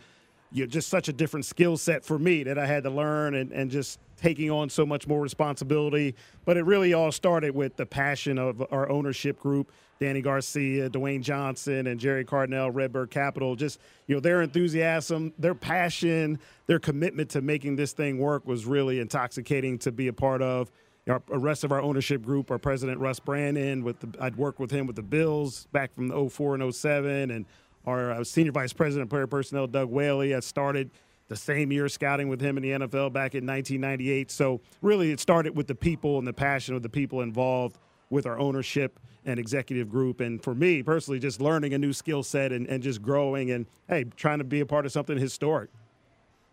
[0.51, 3.35] you know, just such a different skill set for me that I had to learn
[3.35, 6.15] and, and just taking on so much more responsibility.
[6.45, 11.21] But it really all started with the passion of our ownership group, Dany Garcia, Dwayne
[11.21, 13.55] Johnson, and Gerry Cardinale, Redbird Capital.
[13.57, 18.65] Just, you know, their enthusiasm, their passion, their commitment to making this thing work was
[18.65, 20.71] really intoxicating to be a part of.
[21.09, 24.59] Our, the rest of our ownership group, our president Russ Brandon, with the, I'd worked
[24.59, 27.45] with him with the Bills back from 04 and 07, and
[27.85, 30.91] our uh, senior vice president player personnel, Doug Whaley, has started
[31.29, 34.31] the same year scouting with him in the NFL back in 1998.
[34.31, 37.77] So really, it started with the people and the passion of the people involved
[38.09, 40.21] with our ownership and executive group.
[40.21, 43.65] And for me personally, just learning a new skill set and, and just growing and
[43.89, 45.69] hey, trying to be a part of something historic.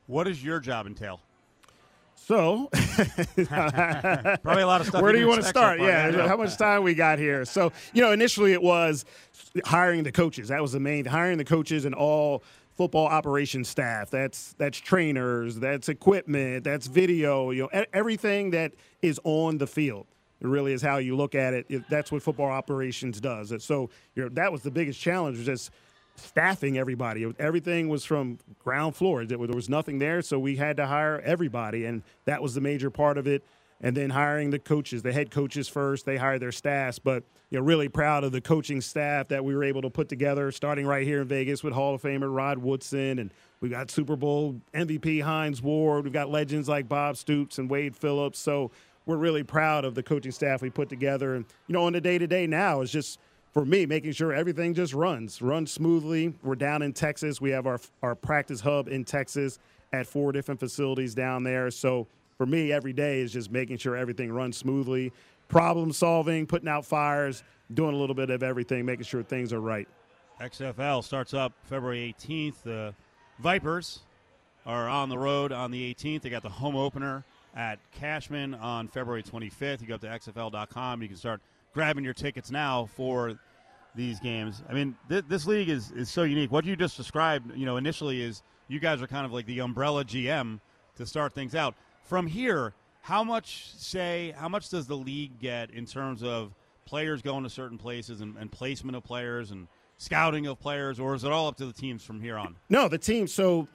[0.07, 1.21] What does your job entail?
[2.17, 5.03] So, Probably a lot of stuff.
[5.03, 5.81] Where do you want to expect so start?
[5.81, 7.45] Yeah, how much time we got here?
[7.45, 9.05] So, you know, initially it was
[9.65, 10.49] hiring the coaches.
[10.49, 12.43] That was the main hiring the coaches and all
[12.77, 14.11] football operations staff.
[14.11, 17.51] That's that's trainers, that's equipment, that's video.
[17.51, 18.73] You know, everything that
[19.03, 20.07] is on the field.
[20.41, 21.89] It really is how you look at it.
[21.89, 23.53] That's what football operations does.
[23.65, 25.39] So, you know, that was the biggest challenge.
[25.39, 25.71] Was just
[26.17, 27.27] staffing everybody.
[27.27, 29.25] Was- Everything was from ground floor.
[29.25, 32.91] There was nothing there, so we had to hire everybody, and that was the major
[32.91, 33.43] part of it.
[33.81, 36.07] And then hiring the coaches, the head coaches first.
[36.07, 39.55] They hired their staffs, but you know, really proud of the coaching staff that we
[39.55, 40.51] were able to put together.
[40.53, 44.17] Starting right here in Vegas with Hall of Famer Rod Woodson, and we got Super
[44.17, 46.05] Bowl MVP Hines Ward.
[46.05, 48.39] We've got legends like Bob Stoops and Wade Phillips.
[48.39, 48.71] So
[49.07, 51.35] we're really proud of the coaching staff we put together.
[51.35, 53.19] And you know, on the day to day now it's just
[53.55, 56.35] for me, making sure everything just runs, runs smoothly.
[56.43, 57.41] We're down in Texas.
[57.41, 59.61] We have our our practice hub in Texas
[59.93, 61.71] at four different facilities down there.
[61.71, 65.13] So for me, every day is just making sure everything runs smoothly,
[65.47, 69.61] problem solving, putting out fires, doing a little bit of everything, making sure things are
[69.61, 69.87] right.
[70.41, 72.63] XFL starts up February 18th.
[72.65, 72.95] The
[73.39, 74.01] Vipers
[74.67, 76.23] are on the road on the 18th.
[76.23, 79.81] They got the home opener at Cashman on February 25th.
[79.81, 81.03] You go up to XFL.com.
[81.03, 81.41] You can start
[81.75, 83.39] grabbing your tickets now for
[83.95, 84.63] these games.
[84.69, 86.51] I mean, th- this league is, is so unique.
[86.51, 89.61] What you just described, you know, initially is you guys are kind of like the
[89.61, 90.61] umbrella GM
[90.97, 91.75] to start things out.
[92.03, 96.55] From here, how much say, how much does the league get in terms of
[96.87, 101.15] players going to certain places and, and placement of players and scouting of players, or
[101.15, 102.57] is it all up to the teams from here on?
[102.69, 103.33] No, the teams.
[103.33, 103.69] So,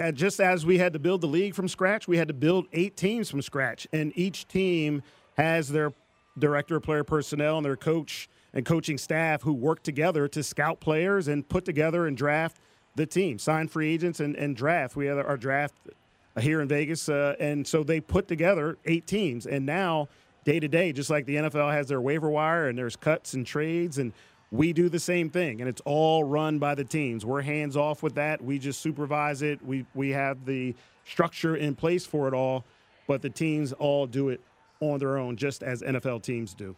[0.00, 2.66] uh, just as we had to build the league from scratch, we had to build
[2.72, 5.02] eight teams from scratch, and each team
[5.36, 5.92] has their
[6.38, 10.80] director of player personnel and their coach and coaching staff who work together to scout
[10.80, 12.58] players and put together and draft
[12.94, 14.96] the team, sign free agents and, and draft.
[14.96, 15.74] We have our draft
[16.40, 20.08] here in Vegas, uh, and so they put together eight teams, and now
[20.44, 23.46] day to day, just like the NFL has their waiver wire and there's cuts and
[23.46, 24.12] trades, and
[24.50, 27.26] we do the same thing, and it's all run by the teams.
[27.26, 28.42] We're hands off with that.
[28.42, 29.64] We just supervise it.
[29.64, 32.64] We we have the structure in place for it all,
[33.06, 34.40] but the teams all do it
[34.80, 36.76] on their own, just as NFL teams do.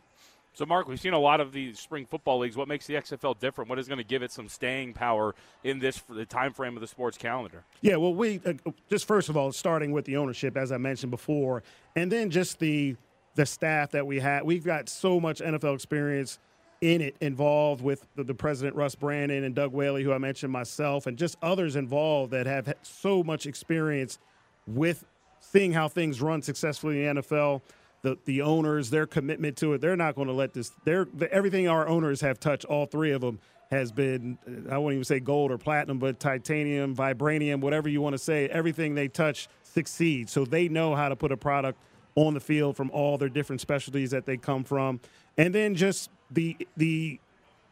[0.55, 2.57] So, Mark, we've seen a lot of these spring football leagues.
[2.57, 3.71] What makes the XFL different?
[3.71, 6.81] What is going to give it some staying power in this the time frame of
[6.81, 7.63] the sports calendar?
[7.81, 8.55] Yeah, well, we uh,
[8.91, 11.63] just first of all, starting with the ownership, as I mentioned before,
[11.95, 12.97] and then just the
[13.37, 14.43] the staff that we had.
[14.43, 16.41] We've got so much NFL experience
[16.81, 20.53] in it, involved with the, the president Russ Brandon and Doug Whaley, who I mentioned
[20.53, 24.19] myself, and just others involved that have had so much experience
[24.67, 25.05] with
[25.41, 27.63] seeing how things run successfully in the NFL.
[28.03, 30.71] The, the owners, their commitment to it, they're not going to let this.
[30.85, 34.39] They're the, everything our owners have touched, all three of them, has been
[34.71, 38.49] I won't even say gold or platinum, but titanium, vibranium, whatever you want to say.
[38.49, 40.33] Everything they touch succeeds.
[40.33, 41.79] So they know how to put a product
[42.15, 45.01] on the field from all their different specialties that they come from,
[45.37, 47.21] and then just the the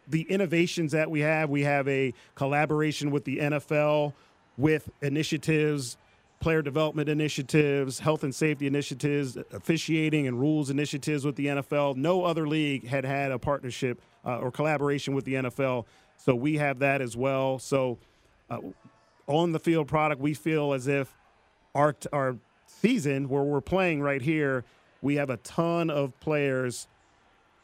[0.08, 1.50] the innovations that we have.
[1.50, 4.12] We have a collaboration with the NFL
[4.56, 5.96] with initiatives,
[6.40, 11.96] player development initiatives, health and safety initiatives, officiating and rules initiatives with the NFL.
[11.96, 15.86] No other league had had a partnership uh, or collaboration with the NFL.
[16.16, 17.58] So we have that as well.
[17.58, 17.98] So
[18.50, 18.58] uh,
[19.26, 21.14] on the field product, we feel as if
[21.74, 24.64] our our season where we're playing right here,
[25.02, 26.88] we have a ton of players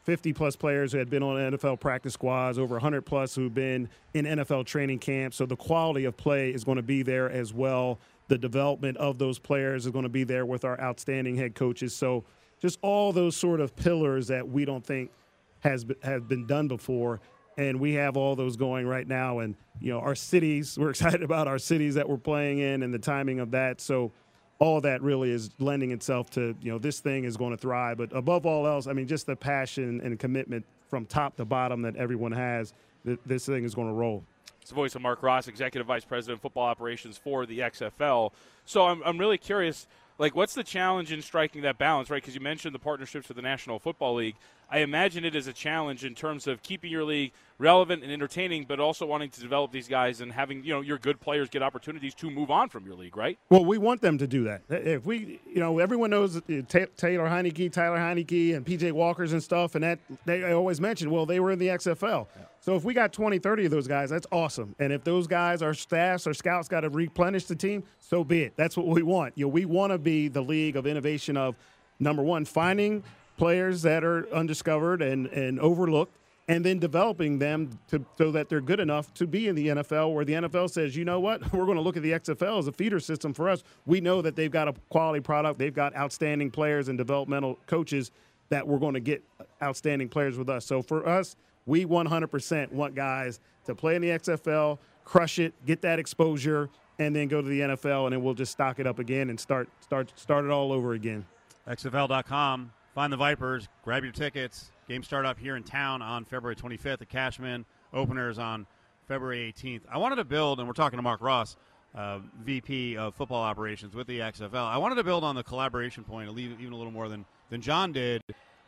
[0.03, 3.89] 50 plus players who had been on NFL practice squads, over 100 plus who've been
[4.13, 5.37] in NFL training camps.
[5.37, 7.99] So the quality of play is going to be there as well.
[8.27, 11.95] The development of those players is going to be there with our outstanding head coaches.
[11.95, 12.23] So
[12.61, 15.11] just all those sort of pillars that we don't think
[15.59, 17.19] has have been done before.
[17.57, 19.39] And we have all those going right now.
[19.39, 22.93] And, you know, our cities, we're excited about our cities that we're playing in and
[22.93, 23.81] the timing of that.
[23.81, 24.11] So
[24.59, 27.97] all that really is lending itself to you know this thing is going to thrive
[27.97, 31.81] but above all else i mean just the passion and commitment from top to bottom
[31.81, 32.73] that everyone has
[33.05, 34.23] th- this thing is going to roll
[34.63, 38.31] It's the voice of Mark Ross, Executive Vice President of Football Operations for the XFL.
[38.63, 39.87] So I'm, I'm really curious,
[40.17, 42.21] like, what's the challenge in striking that balance, right?
[42.21, 44.35] Because you mentioned the partnerships with the National Football League.
[44.71, 48.63] I imagine it is a challenge in terms of keeping your league relevant and entertaining,
[48.65, 51.61] but also wanting to develop these guys and having you know your good players get
[51.61, 53.37] opportunities to move on from your league, right?
[53.49, 54.61] Well, we want them to do that.
[54.69, 59.43] If we, you know, everyone knows uh, Taylor Heinicke, Tyler Heinicke, and PJ Walkers and
[59.43, 62.27] stuff, and that they always mention, well, they were in the XFL.
[62.63, 64.73] So if we got 20, 30 of those guys, that's awesome.
[64.79, 68.43] And if those guys, our staffs, our scouts, got to replenish the team, so be
[68.43, 68.53] it.
[68.55, 69.33] That's what we want.
[69.37, 71.55] You know, we want to be the league of innovation of
[71.99, 73.03] number one, finding
[73.35, 76.15] players that are undiscovered and, and overlooked,
[76.47, 80.13] and then developing them to, so that they're good enough to be in the NFL,
[80.13, 82.67] where the NFL says, you know what, we're going to look at the XFL as
[82.67, 83.61] a feeder system for us.
[83.85, 88.11] We know that they've got a quality product, they've got outstanding players and developmental coaches
[88.47, 89.21] that we're going to get
[89.61, 90.65] outstanding players with us.
[90.65, 91.35] So for us,
[91.65, 97.15] we 100% want guys to play in the XFL, crush it, get that exposure, and
[97.15, 99.69] then go to the NFL, and then we'll just stock it up again and start
[99.79, 101.25] start start it all over again.
[101.67, 102.71] XFL.com.
[102.93, 103.67] Find the Vipers.
[103.83, 104.71] Grab your tickets.
[104.87, 107.65] Game start up here in town on February 25th at Cashman.
[107.93, 108.67] Openers on
[109.07, 109.81] February 18th.
[109.89, 111.55] I wanted to build, and we're talking to Mark Ross,
[111.95, 114.67] uh, VP of Football Operations with the XFL.
[114.67, 117.91] I wanted to build on the collaboration point, even a little more than than John
[117.91, 118.21] did,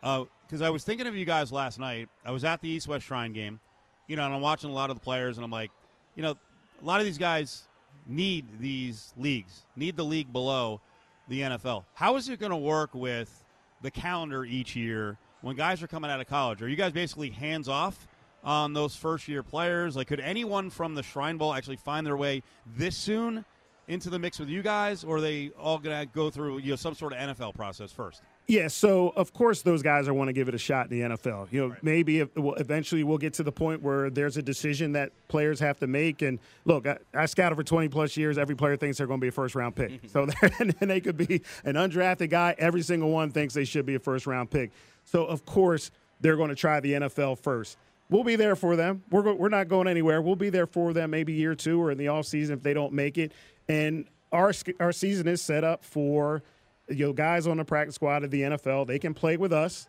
[0.03, 2.07] Uh, because I was thinking of you guys last night.
[2.23, 3.59] I was at the East West Shrine game,
[4.07, 5.71] you know, and I'm watching a lot of the players, and I'm like,
[6.15, 6.37] you know,
[6.81, 7.63] a lot of these guys
[8.07, 10.81] need these leagues, need the league below
[11.27, 11.85] the NFL.
[11.93, 13.43] How is it going to work with
[13.81, 16.61] the calendar each year when guys are coming out of college?
[16.61, 18.07] Are you guys basically hands off
[18.43, 19.95] on those first year players?
[19.95, 22.43] Like, could anyone from the Shrine Bowl actually find their way
[22.77, 23.45] this soon
[23.87, 26.71] into the mix with you guys, or are they all going to go through you
[26.71, 28.21] know some sort of NFL process first?
[28.47, 31.15] Yeah, so of course those guys are want to give it a shot in the
[31.15, 31.51] NFL.
[31.51, 34.91] You know, maybe if, well, eventually we'll get to the point where there's a decision
[34.91, 36.21] that players have to make.
[36.21, 38.37] And look, I, I scouted for 20 plus years.
[38.37, 39.99] Every player thinks they're going to be a first round pick.
[40.07, 40.27] so
[40.59, 42.53] and they could be an undrafted guy.
[42.59, 44.71] Every single one thinks they should be a first round pick.
[45.05, 45.89] So of course
[46.21, 47.77] they're going to try the NFL first.
[48.11, 49.03] We'll be there for them.
[49.09, 50.21] We're go, we're not going anywhere.
[50.21, 52.75] We'll be there for them maybe year two or in the off season if they
[52.75, 53.31] don't make it.
[53.67, 56.43] And our our season is set up for
[56.89, 58.87] you know guys on the practice squad of the NFL.
[58.87, 59.87] They can play with us.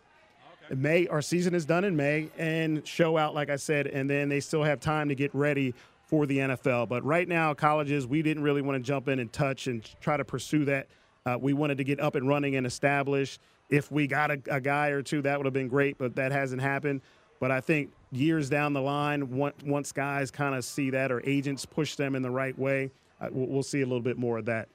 [0.69, 4.09] In May, our season is done in May, and show out like I said, and
[4.09, 5.73] then they still have time to get ready
[6.07, 6.89] for the NFL.
[6.89, 10.17] But right now, colleges, we didn't really want to jump in and touch and try
[10.17, 10.87] to pursue that.
[11.25, 13.41] Uh, we wanted to get up and running and established.
[13.69, 16.31] If we got a, a guy or two, that would have been great, but that
[16.31, 17.01] hasn't happened.
[17.39, 21.21] But I think years down the line, on- once guys kind of see that or
[21.25, 24.45] agents push them in the right way, uh, we'll see a little bit more of
[24.45, 24.69] that.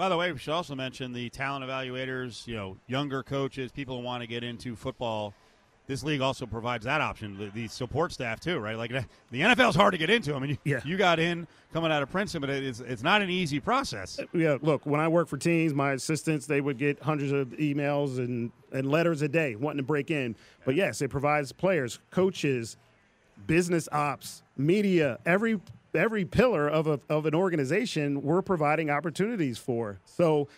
[0.00, 3.98] By the way, we should also mention the talent evaluators, you know, younger coaches, people
[3.98, 5.34] who want to get into football.
[5.88, 8.78] This league also provides that option, the, the support staff too, right?
[8.78, 8.92] Like
[9.30, 10.34] the NFL is hard to get into.
[10.34, 10.80] I mean, you, Yeah.
[10.86, 14.18] you got in coming out of Princeton, but it's it's not an easy process.
[14.18, 17.48] Uh, yeah, look, when I worked for teams, my assistants, they would get hundreds of
[17.58, 20.34] emails and, and letters a day wanting to break in.
[20.64, 22.78] But yes, it provides players, coaches,
[23.46, 25.60] business ops, media, every
[25.94, 29.98] every pillar of, a, of an organization we're providing opportunities for.
[30.04, 30.48] So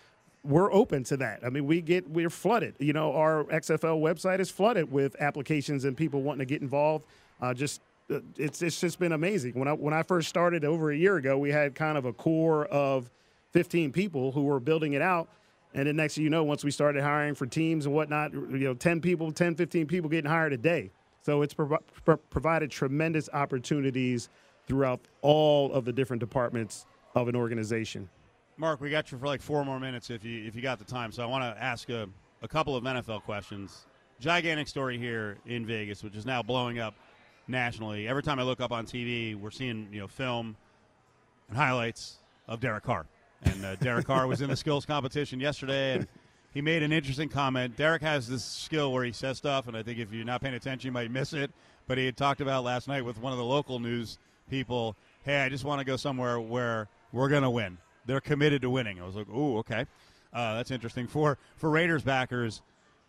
[0.44, 1.40] we're open to that.
[1.44, 2.74] I mean, we get we're flooded.
[2.78, 7.06] You know, our XFL website is flooded with applications and people wanting to get involved.
[7.40, 7.80] Uh, just
[8.10, 9.52] uh, it's it's just been amazing.
[9.54, 12.12] When I when I first started over a year ago, we had kind of a
[12.12, 13.10] core of
[13.52, 15.28] 15 people who were building it out.
[15.74, 18.58] And then next thing you know, once we started hiring for teams and whatnot, you
[18.58, 20.90] know, 10 people, 10, 15 people getting hired a day.
[21.22, 24.28] So it's provi- pro- provided tremendous opportunities
[24.72, 28.08] throughout all of the different departments of an organization.
[28.56, 30.84] Mark, we got you for like four more minutes if you if you got the
[30.86, 31.12] time.
[31.12, 32.08] So I want to ask a,
[32.40, 33.84] a couple of NFL questions.
[34.18, 36.94] Gigantic story here in Vegas, which is now blowing up
[37.48, 38.08] nationally.
[38.08, 40.56] Every time I look up on TV, we're seeing you know film
[41.50, 42.16] and highlights
[42.48, 43.04] of Derek Carr.
[43.42, 46.08] And uh, Derek Carr was in the skills competition yesterday, and
[46.54, 47.76] he made an interesting comment.
[47.76, 50.54] Derek has this skill where he says stuff, and I think if you're not paying
[50.54, 51.50] attention, you might miss it.
[51.86, 54.16] But he had talked about last night with one of the local news
[54.52, 54.94] people.
[55.24, 57.78] Hey, I just want to go somewhere where we're going to win.
[58.04, 59.00] They're committed to winning.
[59.00, 59.86] I was like, ooh, okay,
[60.34, 61.06] uh, that's interesting.
[61.06, 62.60] For for Raiders backers,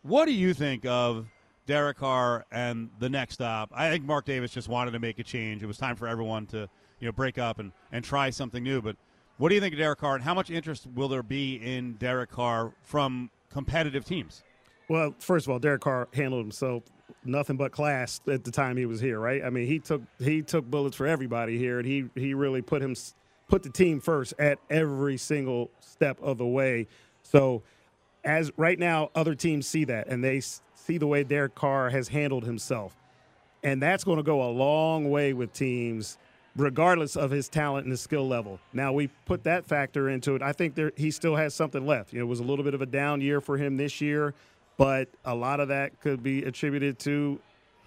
[0.03, 1.27] what do you think of
[1.65, 3.71] Derek Carr and the next stop?
[3.73, 5.61] I think Mark Davis just wanted to make a change.
[5.61, 6.69] It was time for everyone to
[7.01, 8.81] you know break up and, and try something new.
[8.81, 8.95] But
[9.35, 11.95] what do you think of Derek Carr, and how much interest will there be in
[11.95, 14.43] Derek Carr from competitive teams?
[14.87, 16.83] Well, first of all, Derek Carr handled himself
[17.25, 19.43] nothing but class at the time he was here, right?
[19.43, 22.81] I mean, he took he took bullets for everybody here, and he he really put
[22.81, 22.95] him
[23.47, 26.87] put the team first at every single step of the way.
[27.21, 27.63] So,
[28.23, 32.07] as right now, other teams see that, and they see the way Derek Carr has
[32.07, 32.95] handled himself,
[33.63, 36.17] and that's going to go a long way with teams.
[36.55, 38.59] Regardless of his talent and his skill level.
[38.73, 40.43] Now we put that factor into it.
[40.43, 42.13] I think there he still has something left.
[42.13, 44.35] You know, it was a little bit of a down year for him this year.
[44.78, 47.39] But a lot of that could be attributed to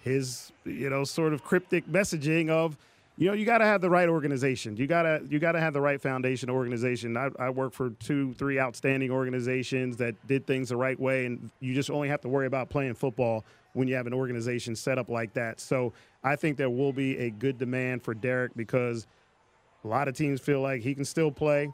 [0.03, 2.77] his, you know, sort of cryptic messaging of,
[3.17, 4.77] you know, you got to have the right organization.
[4.77, 7.17] You gotta you gotta have the right foundation organization.
[7.17, 11.49] I, I work for two, three outstanding organizations that did things the right way, and
[11.59, 14.97] you just only have to worry about playing football when you have an organization set
[14.97, 15.59] up like that.
[15.59, 19.07] So I think there will be a good demand for Derek because
[19.83, 21.71] a lot of teams feel like he can still play.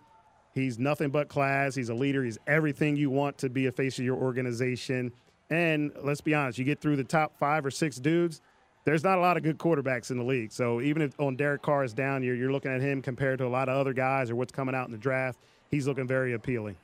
[0.53, 1.73] He's nothing but class.
[1.75, 2.23] He's a leader.
[2.23, 5.11] He's everything you want to be a face of your organization.
[5.49, 8.41] And let's be honest, you get through the top five or six dudes,
[8.85, 10.51] there's not a lot of good quarterbacks in the league.
[10.51, 13.45] So even if on Derek Carr is down, you're, you're looking at him compared to
[13.45, 15.39] a lot of other guys or what's coming out in the draft.
[15.71, 16.75] He's looking very appealing.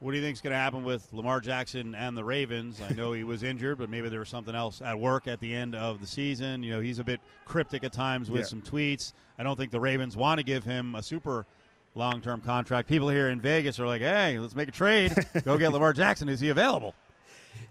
[0.00, 2.80] What do you think is going to happen with Lamar Jackson and the Ravens?
[2.80, 5.52] I know he was injured, but maybe there was something else at work at the
[5.52, 6.62] end of the season.
[6.62, 8.46] You know, he's a bit cryptic at times with Yeah.
[8.46, 9.12] some tweets.
[9.40, 11.46] I don't think the Ravens want to give him a super
[11.94, 12.88] long term contract.
[12.88, 15.14] People here in Vegas are like, hey, let's make a trade.
[15.44, 16.28] Go get Lamar Jackson.
[16.28, 16.94] Is he available?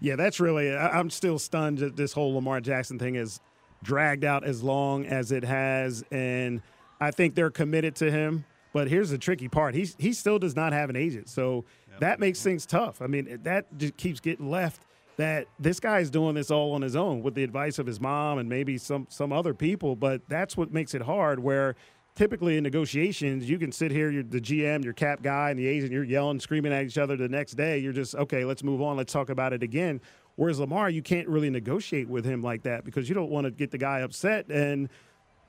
[0.00, 0.74] Yeah, that's really.
[0.76, 3.40] I'm still stunned that this whole Lamar Jackson thing has
[3.82, 6.62] dragged out as long as it has, and
[7.00, 8.44] I think they're committed to him.
[8.72, 11.64] But here's the tricky part: he he still does not have an agent, so
[12.00, 13.02] that makes things tough.
[13.02, 14.82] I mean, that just keeps getting left.
[15.16, 18.38] That this guy's doing this all on his own with the advice of his mom
[18.38, 19.96] and maybe some some other people.
[19.96, 21.40] But that's what makes it hard.
[21.40, 21.74] Where
[22.18, 25.66] typically in negotiations, you can sit here, you're the GM, your cap guy, and the
[25.66, 27.16] agent, you're yelling, screaming at each other.
[27.16, 28.44] The next day, you're just okay.
[28.44, 28.96] Let's move on.
[28.96, 30.00] Let's talk about it again.
[30.34, 33.52] Whereas Lamar, you can't really negotiate with him like that because you don't want to
[33.52, 34.48] get the guy upset.
[34.50, 34.88] And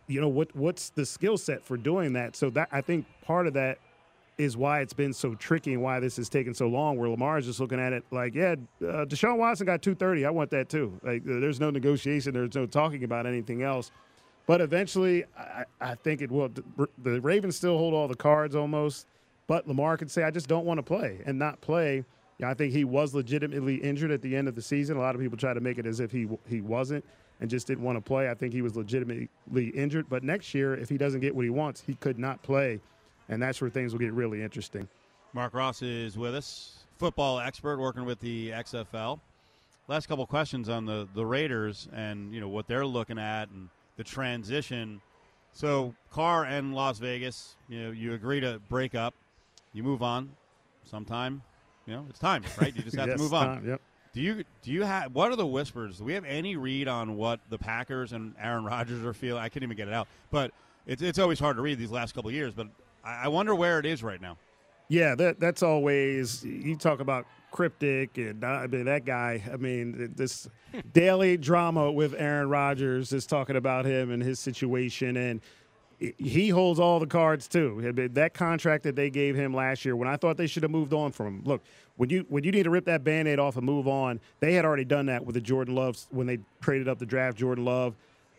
[0.07, 0.55] you know what?
[0.55, 2.35] What's the skill set for doing that?
[2.35, 3.79] So that I think part of that
[4.37, 6.97] is why it's been so tricky and why this has taken so long.
[6.97, 10.23] Where Lamar is just looking at it like, yeah, uh, Deshaun Watson got 230.
[10.23, 10.99] I want that too.
[11.03, 12.33] Like, there's no negotiation.
[12.33, 13.91] There's no talking about anything else.
[14.49, 16.49] But eventually, I, I think it will.
[17.03, 19.05] The Ravens still hold all the cards almost,
[19.45, 22.03] but Lamar could say, "I just don't want to play," and not play.
[22.43, 24.97] I think he was legitimately injured at the end of the season.
[24.97, 27.05] A lot of people try to make it as if he he wasn't
[27.39, 28.27] and just didn't want to play.
[28.27, 29.29] I think he was legitimately
[29.75, 30.09] injured.
[30.09, 32.81] But next year, if he doesn't get what he wants, he could not play,
[33.27, 34.87] and that's where things will get really interesting.
[35.31, 39.19] Mark Ross is with us, football expert working with the XFL.
[39.87, 43.69] Last couple questions on the the Raiders and you know what they're looking at and
[43.99, 45.01] the transition.
[45.51, 49.13] So Carr and Las Vegas, you know, you agree to break up,
[49.73, 50.31] you move on.
[50.85, 51.41] Sometime,
[51.85, 52.73] you know, it's time, right?
[52.73, 53.45] You just have Yes, to move on.
[53.57, 53.81] time, yep.
[54.13, 55.97] Do you do you have what are the whispers?
[55.97, 59.43] Do we have any read on what the Packers and Aaron Rodgers are feeling?
[59.43, 60.51] I can't even get it out, but
[60.87, 62.53] it's it's always hard to read these last couple of years.
[62.53, 62.67] But
[63.03, 64.37] I, I wonder where it is right now.
[64.89, 69.43] Yeah, that that's always you talk about cryptic and I mean that guy.
[69.51, 70.49] I mean this
[70.93, 75.41] daily drama with Aaron Rodgers is talking about him and his situation and
[75.99, 78.09] he holds all the cards too.
[78.13, 80.93] That contract that they gave him last year, when I thought they should have moved
[80.93, 81.41] on from him.
[81.43, 81.61] Look,
[81.97, 84.63] when you when you need to rip that band-aid off and move on, they had
[84.63, 87.95] already done that with the Jordan Loves when they traded up the draft Jordan Love.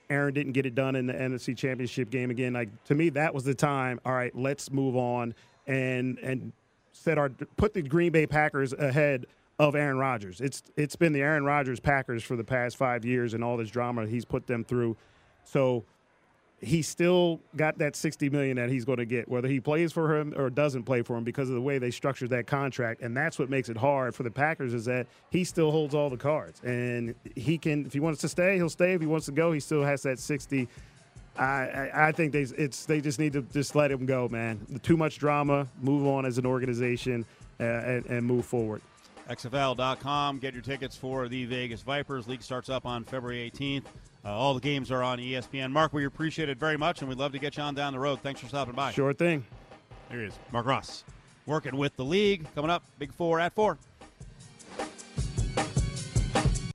[0.08, 2.54] Aaron didn't get it done in the NFC Championship game again.
[2.54, 4.00] Like to me, that was the time.
[4.06, 5.34] All right, let's move on
[5.70, 6.52] and and
[6.92, 9.26] set our put the Green Bay Packers ahead
[9.58, 10.40] of Aaron Rodgers.
[10.40, 13.70] It's it's been the Aaron Rodgers Packers for the past five years and all this
[13.70, 14.96] drama he's put them through.
[15.44, 15.84] So
[16.62, 20.14] he still got that 60 million that he's going to get whether he plays for
[20.14, 23.16] him or doesn't play for him because of the way they structured that contract and
[23.16, 26.18] that's what makes it hard for the packers is that he still holds all the
[26.18, 29.32] cards and he can if he wants to stay he'll stay if he wants to
[29.32, 30.66] go he still has that 60 I,
[31.40, 34.80] I, I think they it's they just need to just let him go, man.
[34.82, 35.66] Too much drama.
[35.80, 37.24] Move on as an organization
[37.58, 38.82] uh, and, and move forward.
[39.30, 40.38] XFL.com.
[40.38, 42.28] Get your tickets for the Vegas Vipers.
[42.28, 43.84] League starts up on February 18th.
[44.24, 45.70] Uh, all the games are on ESPN.
[45.70, 47.98] Mark, we appreciate it very much, and we'd love to get you on down the
[47.98, 48.20] road.
[48.20, 48.92] Thanks for stopping by.
[48.92, 49.46] Sure thing.
[50.10, 51.04] There he is, Mark Ross,
[51.46, 52.44] working with the league.
[52.54, 53.78] Coming up, Big Four at four.